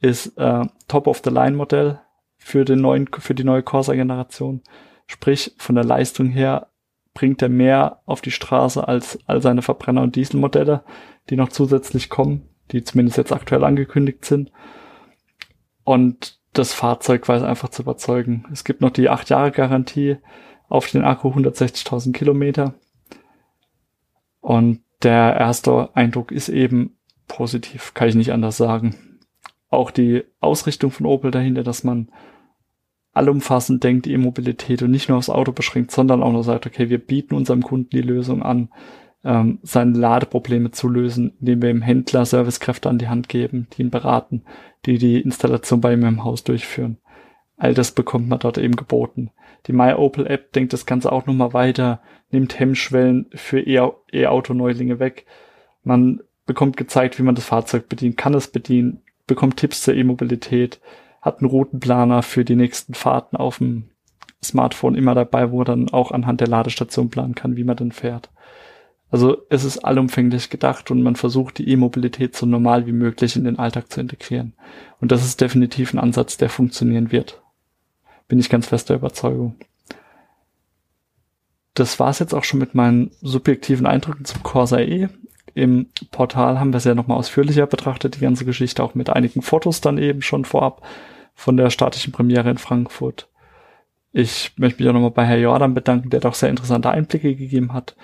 ist 0.00 0.38
äh, 0.38 0.64
Top-of-the-Line-Modell 0.88 2.00
für 2.36 2.64
den 2.64 2.80
neuen, 2.80 3.08
für 3.08 3.34
die 3.34 3.44
neue 3.44 3.62
Corsa-Generation. 3.62 4.62
Sprich, 5.06 5.54
von 5.58 5.74
der 5.74 5.84
Leistung 5.84 6.28
her 6.28 6.68
bringt 7.12 7.42
er 7.42 7.48
mehr 7.48 8.00
auf 8.06 8.20
die 8.20 8.30
Straße 8.30 8.86
als 8.86 9.18
all 9.26 9.40
seine 9.40 9.62
Verbrenner- 9.62 10.02
und 10.02 10.16
Dieselmodelle, 10.16 10.84
die 11.30 11.36
noch 11.36 11.48
zusätzlich 11.48 12.08
kommen, 12.08 12.48
die 12.72 12.82
zumindest 12.82 13.18
jetzt 13.18 13.32
aktuell 13.32 13.64
angekündigt 13.64 14.24
sind. 14.24 14.50
Und 15.84 16.40
das 16.54 16.72
Fahrzeug 16.72 17.28
weiß 17.28 17.42
einfach 17.42 17.68
zu 17.68 17.82
überzeugen. 17.82 18.46
Es 18.52 18.64
gibt 18.64 18.80
noch 18.80 18.90
die 18.90 19.08
8 19.08 19.28
Jahre 19.30 19.50
Garantie 19.50 20.16
auf 20.68 20.90
den 20.90 21.04
Akku 21.04 21.28
160.000 21.28 22.12
Kilometer. 22.12 22.74
Und 24.40 24.80
der 25.02 25.36
erste 25.36 25.94
Eindruck 25.94 26.32
ist 26.32 26.48
eben 26.48 26.96
positiv, 27.28 27.94
kann 27.94 28.08
ich 28.08 28.14
nicht 28.14 28.32
anders 28.32 28.56
sagen. 28.56 29.18
Auch 29.68 29.90
die 29.90 30.24
Ausrichtung 30.40 30.90
von 30.90 31.06
Opel 31.06 31.30
dahinter, 31.30 31.62
dass 31.62 31.84
man 31.84 32.08
allumfassend 33.12 33.82
denkt, 33.84 34.06
die 34.06 34.12
E-Mobilität 34.12 34.82
und 34.82 34.90
nicht 34.90 35.08
nur 35.08 35.18
aufs 35.18 35.30
Auto 35.30 35.52
beschränkt, 35.52 35.90
sondern 35.90 36.22
auch 36.22 36.32
noch 36.32 36.42
sagt, 36.42 36.66
okay, 36.66 36.88
wir 36.88 36.98
bieten 36.98 37.34
unserem 37.34 37.62
Kunden 37.62 37.90
die 37.90 38.02
Lösung 38.02 38.42
an, 38.42 38.70
ähm, 39.24 39.58
seine 39.62 39.98
Ladeprobleme 39.98 40.70
zu 40.70 40.88
lösen, 40.88 41.32
indem 41.40 41.62
wir 41.62 41.70
ihm 41.70 41.82
Händler 41.82 42.26
Servicekräfte 42.26 42.88
an 42.88 42.98
die 42.98 43.08
Hand 43.08 43.28
geben, 43.28 43.66
die 43.72 43.82
ihn 43.82 43.90
beraten, 43.90 44.44
die 44.86 44.98
die 44.98 45.20
Installation 45.20 45.80
bei 45.80 45.94
ihm 45.94 46.04
im 46.04 46.24
Haus 46.24 46.44
durchführen. 46.44 46.98
All 47.56 47.74
das 47.74 47.92
bekommt 47.92 48.28
man 48.28 48.38
dort 48.38 48.58
eben 48.58 48.76
geboten. 48.76 49.30
Die 49.66 49.72
My 49.72 49.94
Opel 49.94 50.26
App 50.26 50.52
denkt 50.52 50.72
das 50.72 50.86
Ganze 50.86 51.10
auch 51.10 51.26
nochmal 51.26 51.54
weiter, 51.54 52.00
nimmt 52.30 52.58
Hemmschwellen 52.58 53.26
für 53.34 53.60
E-Auto-Neulinge 53.60 54.98
weg. 54.98 55.24
Man 55.82 56.20
bekommt 56.46 56.76
gezeigt, 56.76 57.18
wie 57.18 57.22
man 57.22 57.34
das 57.34 57.46
Fahrzeug 57.46 57.88
bedient, 57.88 58.16
kann 58.16 58.34
es 58.34 58.48
bedienen, 58.48 59.02
bekommt 59.26 59.56
Tipps 59.56 59.82
zur 59.82 59.94
E-Mobilität, 59.94 60.80
hat 61.22 61.40
einen 61.40 61.48
Routenplaner 61.48 62.22
für 62.22 62.44
die 62.44 62.56
nächsten 62.56 62.92
Fahrten 62.92 63.36
auf 63.36 63.58
dem 63.58 63.88
Smartphone 64.42 64.94
immer 64.94 65.14
dabei, 65.14 65.50
wo 65.50 65.62
er 65.62 65.64
dann 65.64 65.88
auch 65.88 66.12
anhand 66.12 66.42
der 66.42 66.48
Ladestation 66.48 67.08
planen 67.08 67.34
kann, 67.34 67.56
wie 67.56 67.64
man 67.64 67.76
dann 67.76 67.92
fährt. 67.92 68.30
Also 69.14 69.46
es 69.48 69.62
ist 69.62 69.78
allumfänglich 69.78 70.50
gedacht 70.50 70.90
und 70.90 71.00
man 71.00 71.14
versucht 71.14 71.58
die 71.58 71.68
E-Mobilität 71.68 72.34
so 72.34 72.46
normal 72.46 72.88
wie 72.88 72.92
möglich 72.92 73.36
in 73.36 73.44
den 73.44 73.60
Alltag 73.60 73.92
zu 73.92 74.00
integrieren. 74.00 74.54
Und 75.00 75.12
das 75.12 75.24
ist 75.24 75.40
definitiv 75.40 75.94
ein 75.94 76.00
Ansatz, 76.00 76.36
der 76.36 76.48
funktionieren 76.48 77.12
wird. 77.12 77.40
Bin 78.26 78.40
ich 78.40 78.50
ganz 78.50 78.66
fester 78.66 78.96
Überzeugung. 78.96 79.54
Das 81.74 82.00
war's 82.00 82.18
jetzt 82.18 82.34
auch 82.34 82.42
schon 82.42 82.58
mit 82.58 82.74
meinen 82.74 83.12
subjektiven 83.20 83.86
Eindrücken 83.86 84.24
zum 84.24 84.42
Corsa 84.42 84.80
E. 84.80 85.08
Im 85.54 85.86
Portal 86.10 86.58
haben 86.58 86.72
wir 86.72 86.78
es 86.78 86.84
ja 86.84 86.96
nochmal 86.96 87.18
ausführlicher 87.18 87.68
betrachtet, 87.68 88.16
die 88.16 88.20
ganze 88.20 88.44
Geschichte 88.44 88.82
auch 88.82 88.96
mit 88.96 89.10
einigen 89.10 89.42
Fotos 89.42 89.80
dann 89.80 89.96
eben 89.96 90.22
schon 90.22 90.44
vorab 90.44 90.84
von 91.36 91.56
der 91.56 91.70
statischen 91.70 92.12
Premiere 92.12 92.50
in 92.50 92.58
Frankfurt. 92.58 93.28
Ich 94.10 94.50
möchte 94.56 94.82
mich 94.82 94.90
auch 94.90 94.94
nochmal 94.94 95.12
bei 95.12 95.24
Herr 95.24 95.38
Jordan 95.38 95.72
bedanken, 95.72 96.10
der 96.10 96.18
doch 96.18 96.34
sehr 96.34 96.50
interessante 96.50 96.90
Einblicke 96.90 97.36
gegeben 97.36 97.72
hat 97.72 97.94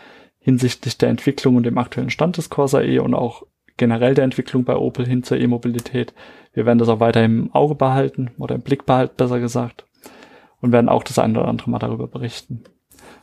hinsichtlich 0.40 0.98
der 0.98 1.10
Entwicklung 1.10 1.56
und 1.56 1.64
dem 1.64 1.78
aktuellen 1.78 2.10
Stand 2.10 2.36
des 2.36 2.50
Corsa 2.50 2.80
E 2.80 2.98
und 2.98 3.14
auch 3.14 3.44
generell 3.76 4.14
der 4.14 4.24
Entwicklung 4.24 4.64
bei 4.64 4.76
Opel 4.76 5.06
hin 5.06 5.22
zur 5.22 5.38
E-Mobilität. 5.38 6.12
Wir 6.52 6.66
werden 6.66 6.78
das 6.78 6.88
auch 6.88 7.00
weiter 7.00 7.24
im 7.24 7.54
Auge 7.54 7.74
behalten 7.74 8.30
oder 8.38 8.56
im 8.56 8.62
Blick 8.62 8.86
behalten, 8.86 9.14
besser 9.16 9.38
gesagt. 9.38 9.86
Und 10.60 10.72
werden 10.72 10.88
auch 10.88 11.02
das 11.02 11.18
eine 11.18 11.38
oder 11.38 11.48
andere 11.48 11.70
mal 11.70 11.78
darüber 11.78 12.06
berichten. 12.06 12.64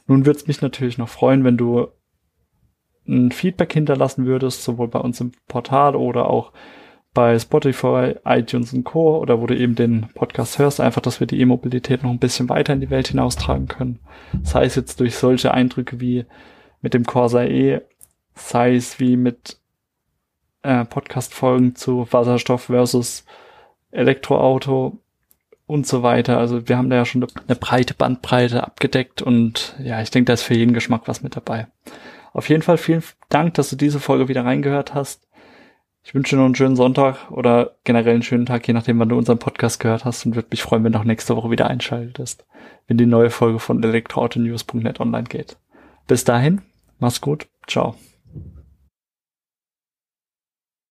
Nun 0.07 0.25
würde 0.25 0.39
es 0.39 0.47
mich 0.47 0.61
natürlich 0.61 0.97
noch 0.97 1.09
freuen, 1.09 1.43
wenn 1.43 1.57
du 1.57 1.87
ein 3.07 3.31
Feedback 3.31 3.73
hinterlassen 3.73 4.25
würdest, 4.25 4.63
sowohl 4.63 4.87
bei 4.87 4.99
uns 4.99 5.21
im 5.21 5.31
Portal 5.47 5.95
oder 5.95 6.29
auch 6.29 6.51
bei 7.13 7.37
Spotify, 7.39 8.15
iTunes 8.25 8.73
und 8.73 8.83
Co. 8.83 9.17
oder 9.19 9.41
wo 9.41 9.47
du 9.47 9.57
eben 9.57 9.75
den 9.75 10.07
Podcast 10.13 10.59
hörst, 10.59 10.79
einfach, 10.79 11.01
dass 11.01 11.19
wir 11.19 11.27
die 11.27 11.39
E-Mobilität 11.39 12.03
noch 12.03 12.11
ein 12.11 12.19
bisschen 12.19 12.49
weiter 12.49 12.73
in 12.73 12.81
die 12.81 12.89
Welt 12.89 13.07
hinaustragen 13.07 13.67
können. 13.67 13.99
Sei 14.43 14.65
es 14.65 14.75
jetzt 14.75 14.99
durch 14.99 15.15
solche 15.15 15.53
Eindrücke 15.53 15.99
wie 15.99 16.25
mit 16.81 16.93
dem 16.93 17.05
Corsa 17.05 17.43
E, 17.43 17.81
sei 18.35 18.75
es 18.75 18.99
wie 18.99 19.17
mit 19.17 19.57
äh, 20.63 20.85
Podcast-Folgen 20.85 21.75
zu 21.75 22.07
Wasserstoff 22.11 22.63
versus 22.63 23.25
Elektroauto 23.91 24.99
und 25.65 25.85
so 25.85 26.03
weiter. 26.03 26.37
Also 26.37 26.67
wir 26.67 26.77
haben 26.77 26.89
da 26.89 26.95
ja 26.97 27.05
schon 27.05 27.25
eine 27.47 27.55
breite 27.55 27.93
Bandbreite 27.93 28.63
abgedeckt 28.63 29.21
und 29.21 29.75
ja, 29.79 30.01
ich 30.01 30.11
denke, 30.11 30.25
da 30.25 30.33
ist 30.33 30.43
für 30.43 30.55
jeden 30.55 30.73
Geschmack 30.73 31.03
was 31.05 31.21
mit 31.21 31.35
dabei. 31.35 31.67
Auf 32.33 32.49
jeden 32.49 32.61
Fall 32.61 32.77
vielen 32.77 33.03
Dank, 33.29 33.55
dass 33.55 33.69
du 33.69 33.75
diese 33.75 33.99
Folge 33.99 34.27
wieder 34.27 34.45
reingehört 34.45 34.93
hast. 34.93 35.27
Ich 36.03 36.15
wünsche 36.15 36.35
dir 36.35 36.39
noch 36.39 36.45
einen 36.45 36.55
schönen 36.55 36.77
Sonntag 36.77 37.29
oder 37.31 37.75
generell 37.83 38.13
einen 38.13 38.23
schönen 38.23 38.45
Tag, 38.45 38.65
je 38.65 38.73
nachdem, 38.73 38.97
wann 38.99 39.09
du 39.09 39.17
unseren 39.17 39.39
Podcast 39.39 39.81
gehört 39.81 40.05
hast 40.05 40.25
und 40.25 40.35
würde 40.35 40.47
mich 40.51 40.63
freuen, 40.63 40.83
wenn 40.85 40.93
du 40.93 40.99
auch 40.99 41.03
nächste 41.03 41.35
Woche 41.35 41.51
wieder 41.51 41.67
einschaltest, 41.67 42.45
wenn 42.87 42.97
die 42.97 43.05
neue 43.05 43.29
Folge 43.29 43.59
von 43.59 43.83
elektroautonews.net 43.83 45.01
online 45.01 45.27
geht. 45.27 45.57
Bis 46.07 46.23
dahin, 46.23 46.61
mach's 46.99 47.21
gut, 47.21 47.47
ciao. 47.67 47.95